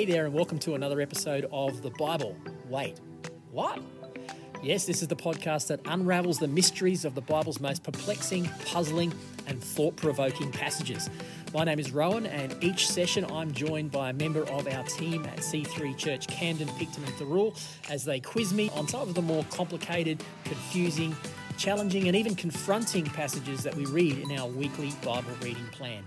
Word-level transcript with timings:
Hey 0.00 0.06
there, 0.06 0.24
and 0.24 0.32
welcome 0.32 0.58
to 0.60 0.76
another 0.76 1.02
episode 1.02 1.46
of 1.52 1.82
The 1.82 1.90
Bible. 1.90 2.34
Wait, 2.70 2.98
what? 3.52 3.82
Yes, 4.62 4.86
this 4.86 5.02
is 5.02 5.08
the 5.08 5.14
podcast 5.14 5.66
that 5.66 5.80
unravels 5.84 6.38
the 6.38 6.48
mysteries 6.48 7.04
of 7.04 7.14
the 7.14 7.20
Bible's 7.20 7.60
most 7.60 7.82
perplexing, 7.82 8.48
puzzling, 8.64 9.12
and 9.46 9.62
thought 9.62 9.96
provoking 9.96 10.50
passages. 10.52 11.10
My 11.52 11.64
name 11.64 11.78
is 11.78 11.92
Rohan, 11.92 12.24
and 12.24 12.56
each 12.64 12.88
session 12.88 13.26
I'm 13.26 13.52
joined 13.52 13.90
by 13.90 14.08
a 14.08 14.12
member 14.14 14.44
of 14.44 14.66
our 14.68 14.84
team 14.84 15.26
at 15.26 15.40
C3 15.40 15.94
Church 15.98 16.26
Camden, 16.28 16.68
Picton, 16.78 17.04
and 17.04 17.12
Thirroul 17.16 17.54
as 17.90 18.02
they 18.02 18.20
quiz 18.20 18.54
me 18.54 18.70
on 18.70 18.88
some 18.88 19.02
of 19.02 19.12
the 19.12 19.20
more 19.20 19.44
complicated, 19.50 20.24
confusing, 20.44 21.14
challenging, 21.58 22.06
and 22.06 22.16
even 22.16 22.34
confronting 22.34 23.04
passages 23.04 23.62
that 23.64 23.74
we 23.74 23.84
read 23.84 24.16
in 24.16 24.32
our 24.38 24.48
weekly 24.48 24.94
Bible 25.04 25.32
reading 25.42 25.66
plan. 25.72 26.02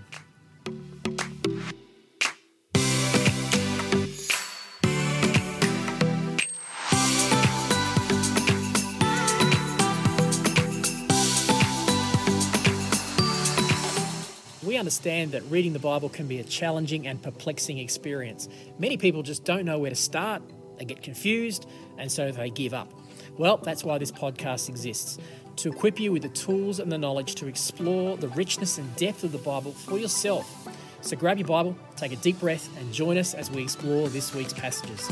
We 14.74 14.78
understand 14.78 15.30
that 15.30 15.44
reading 15.44 15.72
the 15.72 15.78
Bible 15.78 16.08
can 16.08 16.26
be 16.26 16.40
a 16.40 16.42
challenging 16.42 17.06
and 17.06 17.22
perplexing 17.22 17.78
experience. 17.78 18.48
Many 18.76 18.96
people 18.96 19.22
just 19.22 19.44
don't 19.44 19.64
know 19.64 19.78
where 19.78 19.90
to 19.90 19.94
start, 19.94 20.42
they 20.78 20.84
get 20.84 21.00
confused, 21.00 21.68
and 21.96 22.10
so 22.10 22.32
they 22.32 22.50
give 22.50 22.74
up. 22.74 22.92
Well, 23.38 23.58
that's 23.58 23.84
why 23.84 23.98
this 23.98 24.10
podcast 24.10 24.68
exists 24.68 25.18
to 25.58 25.70
equip 25.70 26.00
you 26.00 26.10
with 26.10 26.22
the 26.22 26.28
tools 26.28 26.80
and 26.80 26.90
the 26.90 26.98
knowledge 26.98 27.36
to 27.36 27.46
explore 27.46 28.16
the 28.16 28.26
richness 28.30 28.76
and 28.78 28.96
depth 28.96 29.22
of 29.22 29.30
the 29.30 29.38
Bible 29.38 29.70
for 29.70 29.96
yourself. 29.96 30.66
So 31.02 31.16
grab 31.16 31.38
your 31.38 31.46
Bible, 31.46 31.78
take 31.94 32.10
a 32.10 32.16
deep 32.16 32.40
breath, 32.40 32.68
and 32.76 32.92
join 32.92 33.16
us 33.16 33.32
as 33.32 33.52
we 33.52 33.62
explore 33.62 34.08
this 34.08 34.34
week's 34.34 34.54
passages. 34.54 35.08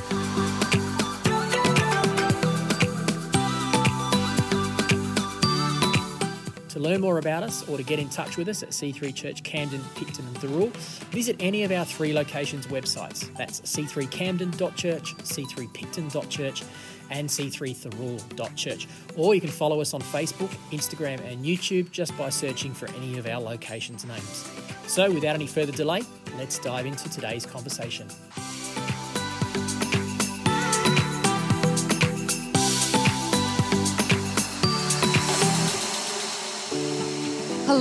To 6.72 6.80
learn 6.80 7.02
more 7.02 7.18
about 7.18 7.42
us 7.42 7.68
or 7.68 7.76
to 7.76 7.82
get 7.82 7.98
in 7.98 8.08
touch 8.08 8.38
with 8.38 8.48
us 8.48 8.62
at 8.62 8.70
C3 8.70 9.14
Church 9.14 9.42
Camden, 9.42 9.82
Picton, 9.94 10.26
and 10.26 10.36
Thirroul, 10.36 10.70
visit 11.10 11.36
any 11.38 11.64
of 11.64 11.70
our 11.70 11.84
three 11.84 12.14
locations' 12.14 12.66
websites. 12.66 13.28
That's 13.36 13.60
c3camden.church, 13.60 15.16
c3picton.church, 15.18 16.62
and 17.10 17.28
c3thirroul.church. 17.28 18.88
Or 19.16 19.34
you 19.34 19.40
can 19.42 19.50
follow 19.50 19.82
us 19.82 19.92
on 19.92 20.00
Facebook, 20.00 20.48
Instagram, 20.70 21.20
and 21.30 21.44
YouTube 21.44 21.90
just 21.90 22.16
by 22.16 22.30
searching 22.30 22.72
for 22.72 22.88
any 22.92 23.18
of 23.18 23.26
our 23.26 23.38
locations' 23.38 24.06
names. 24.06 24.50
So, 24.86 25.10
without 25.12 25.34
any 25.34 25.46
further 25.46 25.72
delay, 25.72 26.00
let's 26.38 26.58
dive 26.58 26.86
into 26.86 27.10
today's 27.10 27.44
conversation. 27.44 28.08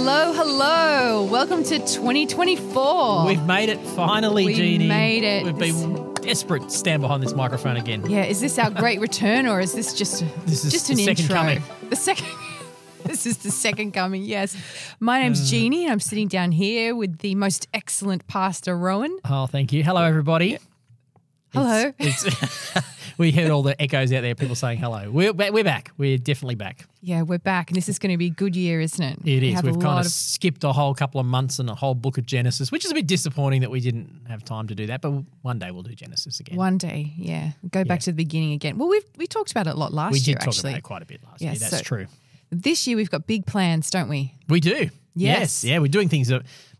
Hello, 0.03 0.33
hello. 0.33 1.23
Welcome 1.25 1.63
to 1.66 1.77
2024. 1.77 3.27
We've 3.27 3.45
made 3.45 3.69
it 3.69 3.77
finally, 3.89 4.45
We 4.45 4.55
Jeanie. 4.55 4.88
made 4.88 5.23
it. 5.23 5.44
We've 5.45 5.55
been 5.55 6.11
desperate 6.16 6.63
to 6.63 6.69
stand 6.71 7.03
behind 7.03 7.21
this 7.21 7.35
microphone 7.35 7.77
again. 7.77 8.09
yeah, 8.09 8.23
is 8.23 8.41
this 8.41 8.57
our 8.57 8.72
great 8.72 8.99
return 8.99 9.45
or 9.45 9.59
is 9.59 9.73
this 9.73 9.94
just 9.94 10.25
This 10.47 10.66
is 10.66 10.72
just 10.72 10.88
the 10.88 10.94
an 10.94 10.99
second 11.02 11.19
intro? 11.22 11.35
coming. 11.35 11.63
The 11.91 11.95
second 11.95 12.25
This 13.05 13.27
is 13.27 13.38
the 13.38 13.52
second 13.52 13.91
coming. 13.91 14.23
Yes. 14.23 14.57
My 14.99 15.22
name's 15.22 15.39
Uh. 15.41 15.45
Jeanie 15.52 15.83
and 15.83 15.91
I'm 15.94 15.99
sitting 15.99 16.27
down 16.27 16.52
here 16.52 16.95
with 16.95 17.19
the 17.19 17.35
most 17.35 17.67
excellent 17.72 18.25
pastor 18.25 18.75
Rohan. 18.75 19.16
Oh, 19.25 19.45
thank 19.45 19.72
you. 19.72 19.83
Hello, 19.83 20.02
everybody. 20.03 20.57
Hello. 21.53 21.91
It's, 21.99 22.25
it's- 22.25 22.83
we 23.17 23.31
heard 23.31 23.52
all 23.52 23.61
the 23.61 23.80
echoes 23.81 24.11
out 24.13 24.21
there, 24.21 24.35
people 24.35 24.56
saying 24.56 24.79
hello. 24.79 25.12
We're, 25.12 25.34
we're 25.34 25.63
back. 25.63 25.91
We're 25.97 26.17
definitely 26.17 26.56
back. 26.56 26.85
Yeah, 27.01 27.23
we're 27.23 27.39
back 27.39 27.69
and 27.69 27.75
this 27.78 27.89
is 27.89 28.00
going 28.00 28.12
to 28.12 28.17
be 28.17 28.28
a 28.28 28.29
good 28.31 28.56
year, 28.56 28.79
isn't 28.79 29.03
it? 29.03 29.19
It 29.25 29.41
We 29.41 29.50
is. 29.50 29.56
have 29.56 29.66
We've 29.66 29.79
kind 29.79 30.00
of 30.06 30.11
skipped 30.11 30.63
a 30.63 30.72
whole 30.72 30.94
couple 30.95 31.19
of 31.19 31.25
months 31.25 31.59
and 31.59 31.69
a 31.69 31.75
whole 31.75 31.94
book 31.95 32.17
of 32.17 32.25
Genesis, 32.25 32.72
which 32.72 32.85
is 32.85 32.91
a 32.91 32.94
bit 32.94 33.07
disappointing 33.07 33.61
that 33.61 33.72
we 33.72 33.79
didn't 33.81 34.22
have 34.29 34.45
time 34.45 34.67
to 34.67 34.75
do 34.75 34.88
that. 34.88 35.01
But 35.01 35.23
one 35.41 35.59
day 35.59 35.72
we'll 35.72 35.84
do 35.84 35.94
Genesis 35.94 36.40
again. 36.40 36.56
one 36.57 36.78
day, 36.78 37.11
yeah. 37.17 37.51
Go 37.69 37.84
back 37.84 37.97
Yeah. 38.00 38.03
to 38.06 38.11
the 38.11 38.16
beginning 38.17 38.53
again. 38.53 38.78
Well, 38.78 38.88
we've 38.90 39.03
we 39.17 39.28
talked 39.28 39.51
about 39.51 39.67
it 39.67 39.72
a 39.72 39.78
lot 39.78 39.94
last 39.94 40.13
we 40.13 40.19
year 40.19 40.35
did 40.35 40.40
talk 40.41 40.47
actually. 40.50 40.69
about 40.72 40.78
it 40.79 40.84
quite 40.84 41.01
a 41.01 41.06
bit 41.06 41.22
last 41.23 41.41
Yeah, 41.41 41.51
year. 41.51 41.59
That's 41.59 41.78
so- 41.78 41.84
true. 41.84 42.07
This 42.50 42.85
year 42.85 42.97
we've 42.97 43.09
got 43.11 43.28
big 43.28 43.45
plans, 43.45 43.90
don't 43.90 44.09
we? 44.09 44.35
We 44.50 44.59
do. 44.59 44.90
Yes. 45.16 45.63
Yeah, 45.63 45.79
we're 45.79 45.88
doing 45.88 46.09
things, 46.09 46.31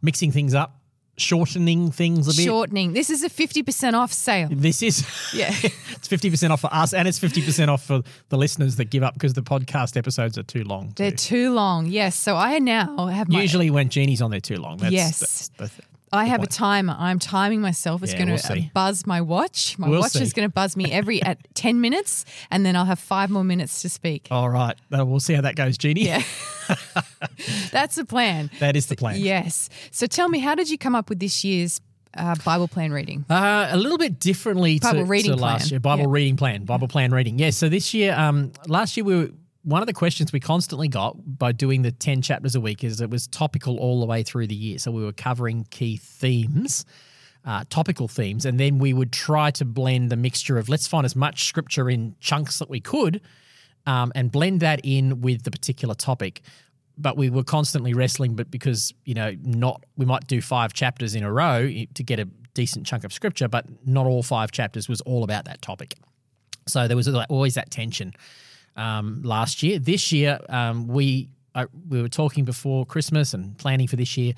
mixing 0.01 0.31
things 0.31 0.53
up, 0.53 0.80
shortening 1.21 1.91
things 1.91 2.27
a 2.27 2.31
bit. 2.35 2.45
Shortening. 2.45 2.93
This 2.93 3.09
is 3.09 3.23
a 3.23 3.29
50% 3.29 3.93
off 3.93 4.11
sale. 4.11 4.49
This 4.51 4.81
is 4.81 5.05
Yeah. 5.33 5.53
it's 5.91 6.07
fifty 6.07 6.29
percent 6.29 6.51
off 6.51 6.61
for 6.61 6.73
us, 6.73 6.93
and 6.93 7.07
it's 7.07 7.19
fifty 7.19 7.41
percent 7.41 7.69
off 7.69 7.83
for 7.85 8.01
the 8.29 8.37
listeners 8.37 8.75
that 8.77 8.85
give 8.89 9.03
up 9.03 9.13
because 9.13 9.33
the 9.33 9.41
podcast 9.41 9.95
episodes 9.97 10.37
are 10.37 10.43
too 10.43 10.63
long. 10.63 10.93
They're 10.95 11.11
too. 11.11 11.17
too 11.17 11.53
long. 11.53 11.85
Yes. 11.85 12.15
So 12.15 12.35
I 12.35 12.59
now 12.59 13.07
have 13.07 13.29
my 13.29 13.41
Usually 13.41 13.69
when 13.69 13.89
Jeanie's 13.89 14.21
on, 14.21 14.31
they're 14.31 14.39
too 14.39 14.57
long. 14.57 14.77
That's, 14.77 14.91
Yes. 14.93 15.19
that's 15.19 15.47
the 15.49 15.67
th- 15.69 15.87
I 16.13 16.25
have 16.25 16.44
a 16.44 16.47
timer. 16.47 16.95
I'm 16.99 17.19
timing 17.19 17.61
myself. 17.61 18.03
It's 18.03 18.11
Yeah, 18.11 18.19
going 18.19 18.29
we'll 18.31 18.38
to 18.39 18.69
buzz 18.73 19.07
my 19.07 19.22
watch. 19.22 19.79
My 19.79 19.88
We'll 19.88 20.01
watch 20.01 20.11
see. 20.11 20.22
is 20.23 20.33
going 20.33 20.47
to 20.47 20.51
buzz 20.53 20.75
me 20.75 20.91
every 20.91 21.22
at 21.22 21.38
10 21.55 21.79
minutes 21.79 22.25
and 22.49 22.66
then 22.66 22.75
I'll 22.75 22.85
have 22.85 22.99
5 22.99 23.29
more 23.29 23.44
minutes 23.45 23.81
to 23.83 23.89
speak. 23.89 24.27
All 24.29 24.49
right, 24.49 24.75
Uh, 24.97 25.05
we'll 25.05 25.19
see 25.22 25.33
how 25.33 25.41
that 25.41 25.55
goes, 25.55 25.77
Jeanie. 25.77 26.05
Yeah. 26.05 26.22
That's 27.72 27.95
the 27.95 28.05
plan. 28.05 28.49
that 28.59 28.75
is 28.75 28.88
the 28.88 28.95
plan. 28.95 29.19
Yes. 29.19 29.69
So 29.91 30.05
tell 30.07 30.29
me 30.29 30.39
how 30.39 30.55
did 30.55 30.69
you 30.69 30.77
come 30.77 30.95
up 30.95 31.09
with 31.09 31.19
this 31.19 31.44
year's 31.44 31.81
uh, 32.17 32.35
Bible 32.43 32.67
plan 32.67 32.91
reading? 32.91 33.25
Uh, 33.29 33.69
a 33.72 33.78
little 33.78 33.97
bit 33.97 34.19
differently 34.19 34.79
to, 34.79 34.88
Bible 34.88 35.05
reading 35.05 35.31
to 35.31 35.38
last 35.38 35.61
plan. 35.63 35.69
year. 35.72 35.79
Bible 35.79 36.03
Yeah. 36.03 36.09
reading 36.09 36.38
plan, 36.38 36.66
Bible 36.66 36.88
plan 36.88 37.11
reading. 37.11 37.39
Yeah. 37.39 37.51
So 37.51 37.69
this 37.69 37.93
year, 37.93 38.13
um, 38.17 38.51
last 38.67 38.97
year 38.97 39.03
we 39.05 39.16
were 39.16 39.29
one 39.63 39.81
of 39.81 39.88
the 39.88 39.94
questions 39.94 40.33
we 40.33 40.39
constantly 40.39 40.88
got 40.88 41.16
by 41.38 41.51
doing 41.51 41.81
the 41.81 41.91
ten 41.91 42.22
chapters 42.22 42.55
a 42.55 42.61
week 42.61 42.83
is 42.83 43.01
it 43.01 43.09
was 43.09 43.27
topical 43.27 43.77
all 43.77 43.99
the 43.99 44.05
way 44.05 44.23
through 44.23 44.47
the 44.47 44.55
year. 44.55 44.77
So 44.77 44.91
we 44.91 45.03
were 45.03 45.13
covering 45.13 45.66
key 45.69 45.97
themes. 45.97 46.85
Uh, 47.44 47.63
topical 47.72 48.07
themes, 48.07 48.45
and 48.45 48.59
then 48.59 48.77
we 48.77 48.94
would 48.94 49.11
try 49.11 49.49
to 49.49 49.66
blend 49.66 50.11
the 50.11 50.16
mixture 50.16 50.59
of 50.59 50.69
let's 50.69 50.85
find 50.85 51.05
as 51.07 51.16
much 51.16 51.45
scripture 51.45 51.89
in 51.89 52.16
chunks 52.19 52.59
that 52.59 52.69
we 52.69 52.79
could, 52.79 53.19
um, 53.88 54.11
and 54.13 54.31
blend 54.31 54.59
that 54.59 54.79
in 54.83 55.22
with 55.22 55.41
the 55.41 55.49
particular 55.49 55.95
topic. 55.95 56.41
But 56.99 57.17
we 57.17 57.31
were 57.31 57.43
constantly 57.43 57.95
wrestling, 57.95 58.35
but 58.35 58.51
because 58.51 58.93
you 59.05 59.16
know, 59.16 59.35
not 59.41 59.83
we 59.97 60.05
might 60.05 60.28
do 60.28 60.39
five 60.39 60.73
chapters 60.73 61.16
in 61.16 61.23
a 61.23 61.33
row 61.33 61.67
to 61.67 62.03
get 62.03 62.19
a 62.19 62.25
decent 62.53 62.85
chunk 62.85 63.03
of 63.03 63.11
scripture, 63.11 63.47
but 63.47 63.66
not 63.88 64.05
all 64.05 64.22
five 64.22 64.51
chapters 64.51 64.88
was 64.88 65.01
all 65.01 65.23
about 65.23 65.45
that 65.45 65.63
topic. 65.63 65.95
So 66.67 66.88
there 66.88 66.95
was 66.95 67.07
always 67.07 67.55
that 67.55 67.72
tension 67.72 68.13
um, 68.75 69.21
last 69.23 69.63
year. 69.63 69.79
This 69.79 70.11
year, 70.11 70.39
um, 70.49 70.87
we 70.87 71.29
uh, 71.53 71.65
we 71.89 72.01
were 72.01 72.09
talking 72.09 72.45
before 72.45 72.85
Christmas 72.85 73.33
and 73.33 73.57
planning 73.57 73.87
for 73.87 73.95
this 73.95 74.17
year. 74.17 74.33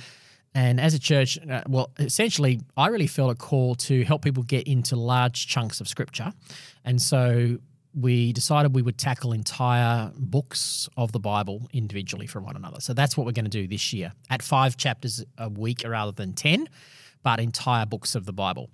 And 0.55 0.79
as 0.79 0.93
a 0.93 0.99
church, 0.99 1.39
uh, 1.49 1.61
well, 1.67 1.91
essentially, 1.97 2.61
I 2.77 2.87
really 2.87 3.07
felt 3.07 3.31
a 3.31 3.35
call 3.35 3.75
to 3.75 4.03
help 4.03 4.23
people 4.23 4.43
get 4.43 4.67
into 4.67 4.95
large 4.95 5.47
chunks 5.47 5.81
of 5.81 5.87
scripture. 5.87 6.31
And 6.85 7.01
so 7.01 7.57
we 7.95 8.33
decided 8.33 8.73
we 8.73 8.81
would 8.81 8.97
tackle 8.97 9.33
entire 9.33 10.11
books 10.15 10.89
of 10.97 11.11
the 11.11 11.19
Bible 11.19 11.67
individually 11.73 12.27
from 12.27 12.43
one 12.43 12.55
another. 12.55 12.81
So 12.81 12.93
that's 12.93 13.15
what 13.15 13.25
we're 13.25 13.33
going 13.33 13.45
to 13.45 13.51
do 13.51 13.67
this 13.67 13.93
year 13.93 14.13
at 14.29 14.41
five 14.41 14.77
chapters 14.77 15.23
a 15.37 15.49
week 15.49 15.83
rather 15.85 16.11
than 16.11 16.33
10, 16.33 16.67
but 17.21 17.39
entire 17.39 17.85
books 17.85 18.15
of 18.15 18.25
the 18.25 18.33
Bible. 18.33 18.69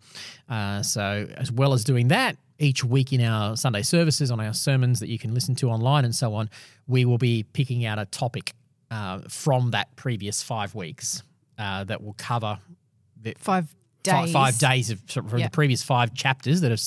Uh, 0.50 0.82
so, 0.84 1.28
as 1.36 1.52
well 1.52 1.74
as 1.74 1.84
doing 1.84 2.10
that, 2.10 2.38
each 2.60 2.84
week 2.84 3.14
in 3.14 3.22
our 3.22 3.56
Sunday 3.56 3.82
services, 3.82 4.30
on 4.32 4.40
our 4.40 4.54
sermons 4.54 5.00
that 5.00 5.10
you 5.10 5.18
can 5.18 5.34
listen 5.34 5.56
to 5.56 5.70
online 5.70 6.06
and 6.06 6.14
so 6.14 6.34
on, 6.36 6.50
we 6.88 7.06
will 7.06 7.18
be 7.18 7.44
picking 7.54 7.86
out 7.86 7.98
a 7.98 8.06
topic 8.06 8.54
uh, 8.92 9.20
from 9.28 9.72
that 9.72 9.96
previous 9.96 10.44
five 10.44 10.76
weeks 10.76 11.24
uh, 11.58 11.84
that 11.86 12.04
will 12.04 12.16
cover 12.18 12.60
the 13.22 13.34
5 13.38 13.68
fi- 13.68 13.76
days. 14.04 14.32
five 14.32 14.58
days 14.58 14.90
of 14.90 15.02
from 15.10 15.38
Yeah. 15.38 15.48
the 15.48 15.52
previous 15.52 15.84
five 15.84 16.14
chapters 16.14 16.62
that 16.62 16.72
have 16.72 16.82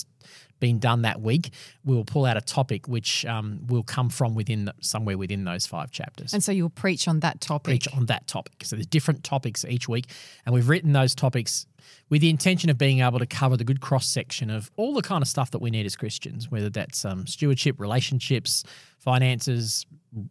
been 0.61 0.79
done 0.79 1.03
that 1.03 1.21
week. 1.21 1.51
We 1.85 1.97
will 1.97 2.05
pull 2.05 2.25
out 2.25 2.37
a 2.37 2.41
topic 2.41 2.87
which 2.87 3.27
um, 3.27 3.67
will 3.67 3.83
come 3.83 4.09
from 4.09 4.37
within 4.37 4.67
the, 4.67 4.75
somewhere 4.81 5.19
within 5.19 5.43
those 5.43 5.67
five 5.67 5.91
chapters. 5.91 6.33
And 6.33 6.43
so 6.43 6.53
you'll 6.53 6.71
preach 6.71 7.09
on 7.09 7.19
that 7.21 7.41
topic. 7.41 7.83
Preach 7.83 7.89
on 7.97 8.07
that 8.07 8.29
topic. 8.29 8.63
So 8.65 8.77
there's 8.77 8.87
different 8.87 9.25
topics 9.25 9.65
each 9.65 9.89
week, 9.89 10.07
and 10.47 10.55
we've 10.55 10.69
written 10.69 10.93
those 10.93 11.17
topics 11.17 11.67
with 12.09 12.21
the 12.21 12.31
intention 12.31 12.71
of 12.71 12.79
being 12.79 13.01
able 13.01 13.19
to 13.19 13.27
cover 13.27 13.57
the 13.57 13.65
good 13.65 13.81
cross 13.81 14.07
section 14.07 14.51
of 14.51 14.71
all 14.77 14.95
the 14.95 15.03
kind 15.03 15.21
of 15.21 15.27
stuff 15.27 15.51
that 15.51 15.59
we 15.61 15.71
need 15.71 15.85
as 15.85 15.97
Christians, 15.97 16.49
whether 16.49 16.71
that's 16.71 17.05
um, 17.05 17.27
stewardship, 17.27 17.81
relationships, 17.81 18.63
finances, 18.99 19.85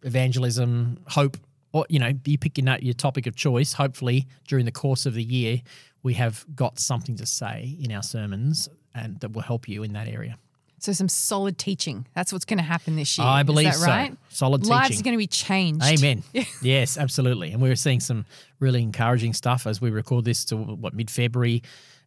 evangelism, 0.03 0.97
hope, 1.07 1.37
or 1.73 1.85
you 1.89 1.99
know, 1.99 2.11
you 2.25 2.37
pick 2.37 2.57
your 2.57 2.77
your 2.79 2.93
topic 2.93 3.27
of 3.27 3.35
choice. 3.35 3.73
Hopefully, 3.73 4.27
during 4.47 4.65
the 4.65 4.71
course 4.71 5.05
of 5.05 5.13
the 5.13 5.23
year, 5.23 5.61
we 6.03 6.15
have 6.15 6.45
got 6.55 6.79
something 6.79 7.15
to 7.17 7.25
say 7.25 7.77
in 7.79 7.91
our 7.91 8.03
sermons, 8.03 8.69
and 8.93 9.19
that 9.19 9.31
will 9.33 9.41
help 9.41 9.67
you 9.67 9.83
in 9.83 9.93
that 9.93 10.07
area. 10.07 10.37
So 10.79 10.93
some 10.93 11.09
solid 11.09 11.59
teaching. 11.59 12.07
That's 12.15 12.33
what's 12.33 12.45
going 12.45 12.57
to 12.57 12.63
happen 12.63 12.95
this 12.95 13.15
year. 13.15 13.27
I 13.27 13.43
believe 13.43 13.67
Is 13.67 13.79
that 13.81 13.85
so. 13.85 13.91
right? 13.91 14.17
Solid 14.29 14.65
Lives 14.65 14.87
teaching. 14.89 15.01
are 15.01 15.03
going 15.03 15.13
to 15.13 15.17
be 15.19 15.27
changed. 15.27 15.85
Amen. 15.85 16.23
yes, 16.63 16.97
absolutely. 16.97 17.51
And 17.51 17.61
we're 17.61 17.75
seeing 17.75 17.99
some 17.99 18.25
really 18.59 18.81
encouraging 18.81 19.33
stuff 19.33 19.67
as 19.67 19.79
we 19.79 19.91
record 19.91 20.25
this 20.25 20.43
to 20.45 20.57
what 20.57 20.95
mid 20.95 21.11
February. 21.11 21.61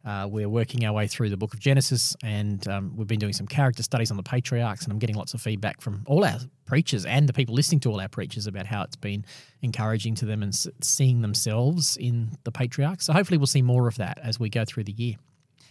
Uh, 0.04 0.28
we're 0.30 0.48
working 0.48 0.84
our 0.84 0.92
way 0.92 1.06
through 1.06 1.30
the 1.30 1.36
book 1.36 1.54
of 1.54 1.60
Genesis, 1.60 2.14
and 2.22 2.68
um, 2.68 2.92
we've 2.94 3.06
been 3.06 3.18
doing 3.18 3.32
some 3.32 3.46
character 3.46 3.82
studies 3.82 4.10
on 4.10 4.18
the 4.18 4.22
patriarchs. 4.22 4.84
And 4.84 4.92
I'm 4.92 4.98
getting 4.98 5.16
lots 5.16 5.32
of 5.32 5.40
feedback 5.40 5.80
from 5.80 6.02
all 6.06 6.24
our 6.24 6.38
preachers 6.66 7.06
and 7.06 7.28
the 7.28 7.32
people 7.32 7.54
listening 7.54 7.80
to 7.80 7.90
all 7.90 8.00
our 8.00 8.08
preachers 8.08 8.46
about 8.46 8.66
how 8.66 8.82
it's 8.82 8.96
been 8.96 9.24
encouraging 9.62 10.14
to 10.16 10.26
them 10.26 10.42
and 10.42 10.54
seeing 10.82 11.22
themselves 11.22 11.96
in 11.96 12.36
the 12.44 12.52
patriarchs. 12.52 13.06
So 13.06 13.14
hopefully, 13.14 13.38
we'll 13.38 13.46
see 13.46 13.62
more 13.62 13.88
of 13.88 13.96
that 13.96 14.18
as 14.22 14.38
we 14.38 14.50
go 14.50 14.64
through 14.66 14.84
the 14.84 14.92
year. 14.92 15.14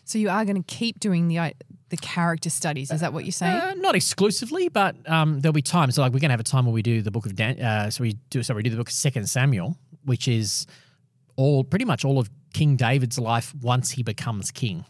So 0.06 0.18
you 0.18 0.30
are 0.30 0.44
going 0.46 0.62
to 0.62 0.64
keep 0.64 1.00
doing 1.00 1.28
the 1.28 1.38
uh, 1.38 1.52
the 1.90 1.98
character 1.98 2.50
studies. 2.50 2.90
Is 2.92 3.02
that 3.02 3.14
what 3.14 3.26
you're 3.26 3.32
saying? 3.32 3.56
Uh, 3.56 3.74
not 3.78 3.96
exclusively, 3.96 4.68
but 4.68 4.96
um, 5.10 5.42
there'll 5.42 5.54
be 5.54 5.62
times. 5.62 5.96
So 5.96 6.02
like 6.02 6.12
we're 6.12 6.20
going 6.20 6.30
to 6.30 6.34
have 6.34 6.40
a 6.40 6.44
time 6.44 6.66
where 6.66 6.74
we 6.74 6.82
do 6.82 7.04
the 7.04 7.12
book 7.12 7.28
of 7.28 7.36
Dan. 7.36 7.60
Uh, 7.60 7.92
so 7.92 8.02
we 8.02 8.14
do. 8.32 8.42
So 8.42 8.56
we 8.56 8.64
do 8.64 8.72
the 8.72 8.78
book 8.78 8.90
of 8.90 8.94
Second 8.94 9.30
Samuel, 9.30 9.78
which 10.06 10.28
is 10.28 10.66
all 11.36 11.64
pretty 11.64 11.86
much 11.86 12.04
all 12.04 12.20
of 12.20 12.30
King 12.54 12.76
David's 12.76 13.20
life 13.20 13.54
once 13.62 13.92
he 13.92 14.04
becomes 14.04 14.52
king, 14.52 14.86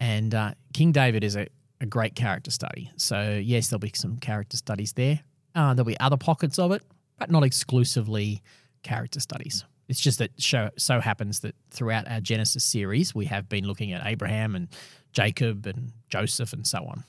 and 0.00 0.34
uh, 0.34 0.52
King 0.74 0.92
David 0.92 1.24
is 1.24 1.36
a, 1.36 1.46
a 1.80 1.86
great 1.86 2.14
character 2.14 2.50
study. 2.50 2.90
So 2.96 3.40
yes, 3.42 3.68
there'll 3.68 3.80
be 3.80 3.92
some 3.94 4.16
character 4.18 4.56
studies 4.56 4.92
there. 4.92 5.20
Uh, 5.54 5.72
there'll 5.74 5.86
be 5.86 5.98
other 6.00 6.16
pockets 6.18 6.58
of 6.58 6.72
it, 6.72 6.82
but 7.18 7.30
not 7.30 7.42
exclusively 7.44 8.42
character 8.82 9.20
studies. 9.20 9.64
It's 9.88 10.00
just 10.00 10.18
that 10.18 10.30
show, 10.42 10.70
so 10.76 11.00
happens 11.00 11.40
that 11.40 11.54
throughout 11.70 12.10
our 12.10 12.20
Genesis 12.20 12.64
series, 12.64 13.14
we 13.14 13.26
have 13.26 13.48
been 13.48 13.66
looking 13.66 13.92
at 13.92 14.04
Abraham 14.04 14.54
and 14.56 14.68
Jacob 15.12 15.64
and 15.66 15.92
Joseph 16.08 16.52
and 16.52 16.66
so 16.66 16.78
on. 16.86 17.04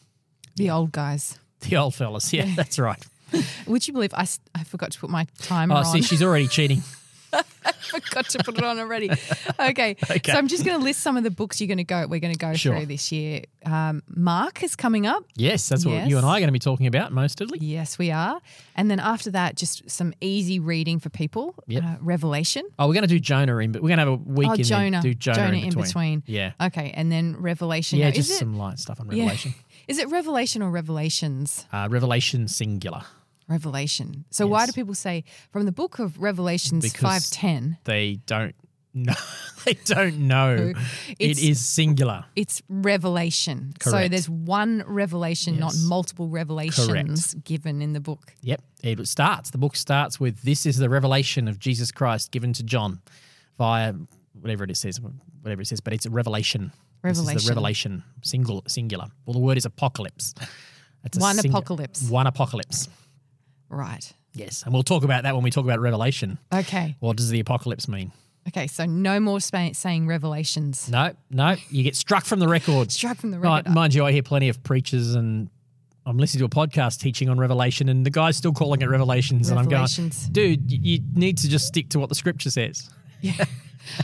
the 0.55 0.69
old 0.69 0.91
guys. 0.91 1.39
The 1.61 1.75
old 1.77 1.95
fellas, 1.95 2.31
yeah, 2.31 2.45
that's 2.55 2.77
right. 2.77 3.03
Would 3.65 3.87
you 3.87 3.93
believe 3.93 4.13
I, 4.13 4.27
I 4.53 4.63
forgot 4.63 4.91
to 4.91 4.99
put 4.99 5.09
my 5.09 5.25
timer 5.39 5.73
Oh, 5.73 5.77
on? 5.79 5.85
Oh, 5.87 5.91
see, 5.91 6.01
she's 6.03 6.21
already 6.23 6.47
cheating. 6.47 6.83
forgot 7.79 8.29
to 8.29 8.39
put 8.43 8.57
it 8.57 8.63
on 8.63 8.79
already. 8.79 9.09
Okay. 9.59 9.95
Okay. 10.09 10.31
So 10.31 10.37
I'm 10.37 10.47
just 10.47 10.63
going 10.65 10.77
to 10.77 10.83
list 10.83 11.01
some 11.01 11.17
of 11.17 11.23
the 11.23 11.31
books 11.31 11.59
you're 11.61 11.67
going 11.67 11.77
to 11.77 11.83
go. 11.83 12.05
We're 12.07 12.19
going 12.19 12.33
to 12.33 12.39
go 12.39 12.53
Sure. 12.53 12.75
through 12.77 12.85
this 12.87 13.11
year. 13.11 13.41
Um, 13.65 14.01
Mark 14.07 14.63
is 14.63 14.75
coming 14.75 15.05
up. 15.05 15.23
Yes, 15.35 15.67
that's 15.69 15.85
what 15.85 16.07
you 16.07 16.17
and 16.17 16.25
I 16.25 16.37
are 16.37 16.39
going 16.39 16.47
to 16.47 16.51
be 16.53 16.59
talking 16.59 16.87
about 16.87 17.11
mostly. 17.11 17.59
Yes, 17.59 17.97
we 17.97 18.11
are. 18.11 18.39
And 18.75 18.89
then 18.89 18.99
after 18.99 19.31
that, 19.31 19.55
just 19.55 19.89
some 19.89 20.13
easy 20.21 20.59
reading 20.59 20.99
for 20.99 21.09
people. 21.09 21.55
Yep. 21.67 21.83
Uh, 21.83 21.95
Revelation. 22.01 22.63
Oh, 22.79 22.87
we're 22.87 22.93
going 22.93 23.03
to 23.03 23.07
do 23.07 23.19
Jonah 23.19 23.57
in, 23.57 23.71
but 23.71 23.81
we're 23.81 23.89
going 23.89 23.99
to 23.99 24.05
have 24.05 24.13
a 24.13 24.15
week 24.15 24.49
Oh, 24.49 24.53
in 24.53 24.63
Jonah. 24.63 25.01
do 25.01 25.13
Jonah, 25.13 25.37
Jonah 25.37 25.57
in, 25.57 25.63
in 25.63 25.69
between. 25.69 25.83
between. 25.85 26.23
Yeah, 26.25 26.51
Okay, 26.61 26.91
and 26.95 27.11
then 27.11 27.35
Revelation. 27.37 27.99
yeah, 27.99 28.05
Now, 28.05 28.11
just 28.11 28.31
it, 28.31 28.35
some 28.35 28.57
light 28.57 28.79
stuff 28.79 28.99
on 28.99 29.07
yeah. 29.11 29.23
Revelation. 29.23 29.53
Is 29.87 29.99
it 29.99 30.09
Revelation 30.09 30.61
or 30.61 30.69
Revelations? 30.69 31.65
Uh, 31.71 31.87
Revelation 31.89 32.47
singular. 32.47 33.03
Revelation. 33.47 34.25
So 34.29 34.45
why 34.47 34.65
do 34.65 34.71
people 34.73 34.93
say 34.93 35.23
from 35.51 35.65
the 35.65 35.71
book 35.71 35.99
of 35.99 36.19
Revelations 36.21 36.91
five 36.95 37.23
ten? 37.29 37.77
They 37.85 38.19
don't 38.25 38.55
know. 38.93 39.13
they 39.65 39.73
don't 39.85 40.17
know. 40.27 40.73
it 41.19 41.37
It's- 41.39 41.59
singular. 41.59 42.25
It's 42.35 42.61
revelation. 42.67 43.73
So 43.81 44.07
there's 44.07 44.29
one 44.29 44.83
revelation, 44.87 45.59
not 45.59 45.73
multiple 45.85 46.27
revelations 46.27 47.33
given 47.35 47.81
in 47.81 47.93
the 47.93 47.99
book. 48.01 48.33
Yep. 48.41 48.61
It 48.83 49.07
starts. 49.07 49.51
The 49.51 49.57
book 49.57 49.75
starts 49.75 50.19
with 50.19 50.41
this 50.41 50.65
is 50.65 50.77
the 50.77 50.89
revelation 50.89 51.47
of 51.47 51.59
Jesus 51.59 51.91
Christ 51.91 52.31
given 52.31 52.53
to 52.53 52.63
John 52.63 53.01
via 53.57 53.93
whatever 54.39 54.63
it 54.65 54.75
says, 54.77 54.99
whatever 55.41 55.61
it 55.61 55.67
says, 55.67 55.79
but 55.79 55.93
it's 55.93 56.05
a 56.05 56.09
revelation. 56.09 56.71
This 57.03 57.17
is 57.19 57.23
the 57.23 57.27
Revelation. 57.29 57.49
revelation, 57.49 58.03
single, 58.23 58.63
singular. 58.67 59.05
Well, 59.25 59.33
the 59.33 59.39
word 59.39 59.57
is 59.57 59.65
apocalypse. 59.65 60.33
It's 61.05 61.17
One 61.17 61.37
singu- 61.37 61.49
apocalypse. 61.49 62.09
One 62.09 62.27
apocalypse. 62.27 62.89
Right. 63.69 64.11
Yes. 64.33 64.63
And 64.63 64.73
we'll 64.73 64.83
talk 64.83 65.03
about 65.03 65.23
that 65.23 65.33
when 65.33 65.43
we 65.43 65.49
talk 65.51 65.63
about 65.65 65.79
revelation. 65.79 66.37
Okay. 66.53 66.95
What 66.99 67.17
does 67.17 67.29
the 67.29 67.39
apocalypse 67.39 67.87
mean? 67.87 68.11
Okay. 68.47 68.67
So 68.67 68.85
no 68.85 69.19
more 69.19 69.39
spa- 69.39 69.71
saying 69.73 70.07
revelations. 70.07 70.89
No, 70.89 71.13
no, 71.31 71.55
you 71.69 71.83
get 71.83 71.95
struck 71.95 72.23
from 72.25 72.39
the 72.39 72.47
record. 72.47 72.91
Struck 72.97 73.17
from 73.17 73.31
the 73.31 73.39
Right, 73.39 73.57
record. 73.65 73.73
mind 73.73 73.93
you, 73.93 74.05
I 74.05 74.11
hear 74.11 74.23
plenty 74.23 74.47
of 74.49 74.63
preachers 74.63 75.15
and 75.15 75.49
I'm 76.05 76.17
listening 76.17 76.47
to 76.47 76.59
a 76.61 76.67
podcast 76.67 77.01
teaching 77.01 77.27
on 77.27 77.37
Revelation, 77.37 77.89
and 77.89 78.05
the 78.05 78.09
guy's 78.09 78.37
still 78.37 78.53
calling 78.53 78.81
it 78.81 78.85
Revelations, 78.89 79.51
Revelations. 79.51 80.27
and 80.29 80.37
I'm 80.37 80.43
going, 80.53 80.57
dude, 80.61 80.71
you 80.71 80.99
need 81.15 81.37
to 81.39 81.49
just 81.49 81.67
stick 81.67 81.89
to 81.89 81.99
what 81.99 82.07
the 82.07 82.15
scripture 82.15 82.49
says. 82.49 82.89
Yeah. 83.21 83.43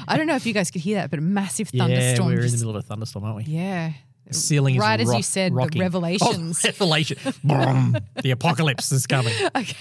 I 0.08 0.18
don't 0.18 0.28
know 0.28 0.36
if 0.36 0.46
you 0.46 0.54
guys 0.54 0.72
could 0.72 0.82
hear 0.82 0.96
that, 0.98 1.10
but 1.12 1.20
a 1.20 1.22
massive 1.22 1.70
thunderstorm. 1.70 1.92
Yeah, 1.92 2.16
thunderstorm. 2.16 2.28
we're 2.30 2.46
in 2.46 2.52
the 2.52 2.58
middle 2.58 2.70
of 2.72 2.76
a 2.78 2.82
thunderstorm, 2.82 3.26
aren't 3.26 3.38
we? 3.38 3.44
yeah. 3.44 3.94
The 4.28 4.34
ceiling 4.34 4.76
is 4.76 4.80
Right 4.82 5.00
as 5.00 5.08
you 5.08 5.14
rock- 5.14 5.24
said, 5.24 5.52
the. 5.54 5.80
Revelations. 5.80 6.62
Oh, 6.64 6.68
Revelation. 6.70 7.18
Boom. 7.44 7.98
the 8.22 8.32
apocalypse 8.32 8.92
is 8.92 9.06
coming. 9.08 9.34
Okay. 9.56 9.76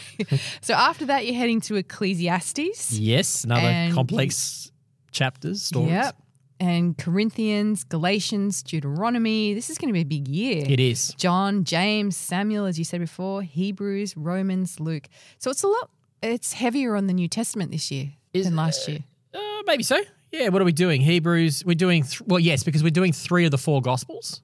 So 0.61 0.75
after 0.75 1.07
that, 1.07 1.25
you're 1.27 1.35
heading 1.37 1.61
to 1.63 1.77
Ecclesiastes. 1.77 2.93
Yes, 2.99 3.45
another 3.45 3.95
complex 3.95 4.71
chapters, 5.13 5.63
stories. 5.63 5.91
Yep. 5.91 6.17
And 6.61 6.97
Corinthians, 6.97 7.83
Galatians, 7.85 8.63
Deuteronomy. 8.63 9.53
This 9.55 9.69
is 9.71 9.79
going 9.79 9.89
to 9.89 9.93
be 9.93 10.01
a 10.03 10.05
big 10.05 10.29
year. 10.29 10.65
It 10.69 10.79
is. 10.79 11.09
John, 11.17 11.65
James, 11.65 12.17
Samuel, 12.17 12.67
as 12.67 12.79
you 12.79 12.85
said 12.85 13.01
before, 13.01 13.43
Hebrews, 13.43 14.17
Romans, 14.17 14.79
Luke. 14.79 15.09
So 15.39 15.51
it's 15.51 15.63
a 15.65 15.69
lot. 15.69 15.91
It's 16.23 16.53
heavier 16.53 16.95
on 16.95 17.09
the 17.09 17.13
New 17.15 17.27
Testament 17.27 17.73
this 17.73 17.91
year 17.91 18.13
Is- 18.33 18.45
than 18.45 18.55
last 18.55 18.87
year. 18.89 19.01
Uh, 19.35 19.41
maybe 19.67 19.83
so. 19.83 20.01
Yeah, 20.33 20.49
what 20.49 20.63
are 20.63 20.65
we 20.65 20.73
doing? 20.73 21.03
Hebrews. 21.03 21.63
We're 21.65 21.75
doing 21.75 22.05
th- 22.05 22.23
well, 22.23 22.41
yes, 22.41 22.65
because 22.65 22.83
we're 22.83 22.91
doing 22.91 23.13
three 23.13 23.45
of 23.45 23.51
the 23.51 23.59
four 23.59 23.83
gospels 23.83 24.41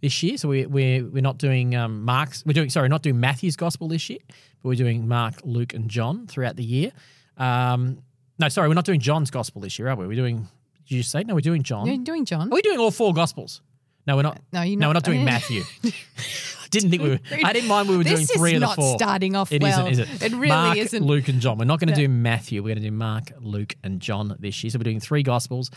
this 0.00 0.22
year. 0.22 0.36
So 0.36 0.48
we, 0.48 0.66
we're 0.66 1.04
we're 1.04 1.22
not 1.22 1.38
doing 1.38 1.76
um, 1.76 2.04
Mark's. 2.04 2.44
We're 2.44 2.52
doing 2.52 2.68
sorry, 2.68 2.88
not 2.88 3.02
doing 3.02 3.20
Matthew's 3.20 3.56
gospel 3.56 3.86
this 3.86 4.10
year, 4.10 4.18
but 4.28 4.68
we're 4.68 4.74
doing 4.74 5.06
Mark, 5.06 5.34
Luke, 5.44 5.72
and 5.72 5.88
John 5.88 6.26
throughout 6.26 6.56
the 6.56 6.64
year. 6.64 6.90
Um, 7.36 8.02
no, 8.40 8.48
sorry, 8.48 8.68
we're 8.68 8.74
not 8.74 8.84
doing 8.84 9.00
John's 9.00 9.30
gospel 9.30 9.60
this 9.62 9.78
year, 9.78 9.88
are 9.88 9.94
we? 9.96 10.06
We're 10.06 10.16
doing. 10.16 10.48
Did 10.88 10.96
you 10.96 11.02
say 11.04 11.22
no? 11.22 11.34
We're 11.34 11.40
doing 11.40 11.62
John. 11.62 11.86
You're 11.86 11.98
doing 11.98 12.24
John. 12.24 12.48
Are 12.48 12.54
we 12.54 12.62
doing 12.62 12.80
all 12.80 12.90
four 12.90 13.14
gospels? 13.14 13.60
No, 14.06 14.16
we're 14.16 14.22
not. 14.22 14.40
No, 14.52 14.62
you're 14.62 14.78
No, 14.78 14.88
we're 14.88 14.94
not- 14.94 15.06
not 15.06 15.12
doing 15.12 15.24
Matthew. 15.24 15.62
didn't 16.70 16.90
think 16.90 17.02
we 17.02 17.08
were. 17.10 17.18
I 17.44 17.52
didn't 17.52 17.68
mind 17.68 17.88
we 17.88 17.96
were 17.96 18.04
doing 18.04 18.26
three 18.26 18.54
of 18.54 18.60
the 18.60 18.66
not 18.66 18.76
four. 18.76 18.96
starting 18.96 19.34
off 19.36 19.52
It 19.52 19.62
well. 19.62 19.80
not 19.84 19.92
is 19.92 19.98
it? 19.98 20.08
It 20.22 20.32
really 20.32 20.48
Mark, 20.48 20.76
isn't. 20.76 21.04
Luke, 21.04 21.28
and 21.28 21.40
John. 21.40 21.58
We're 21.58 21.64
not 21.64 21.80
going 21.80 21.88
to 21.88 21.94
do 21.94 22.08
Matthew. 22.08 22.62
We're 22.62 22.74
going 22.74 22.82
to 22.82 22.88
do 22.90 22.94
Mark, 22.96 23.32
Luke, 23.40 23.74
and 23.82 24.00
John 24.00 24.34
this 24.38 24.62
year. 24.62 24.70
So 24.70 24.78
we're 24.78 24.84
doing 24.84 25.00
three 25.00 25.22
Gospels. 25.22 25.70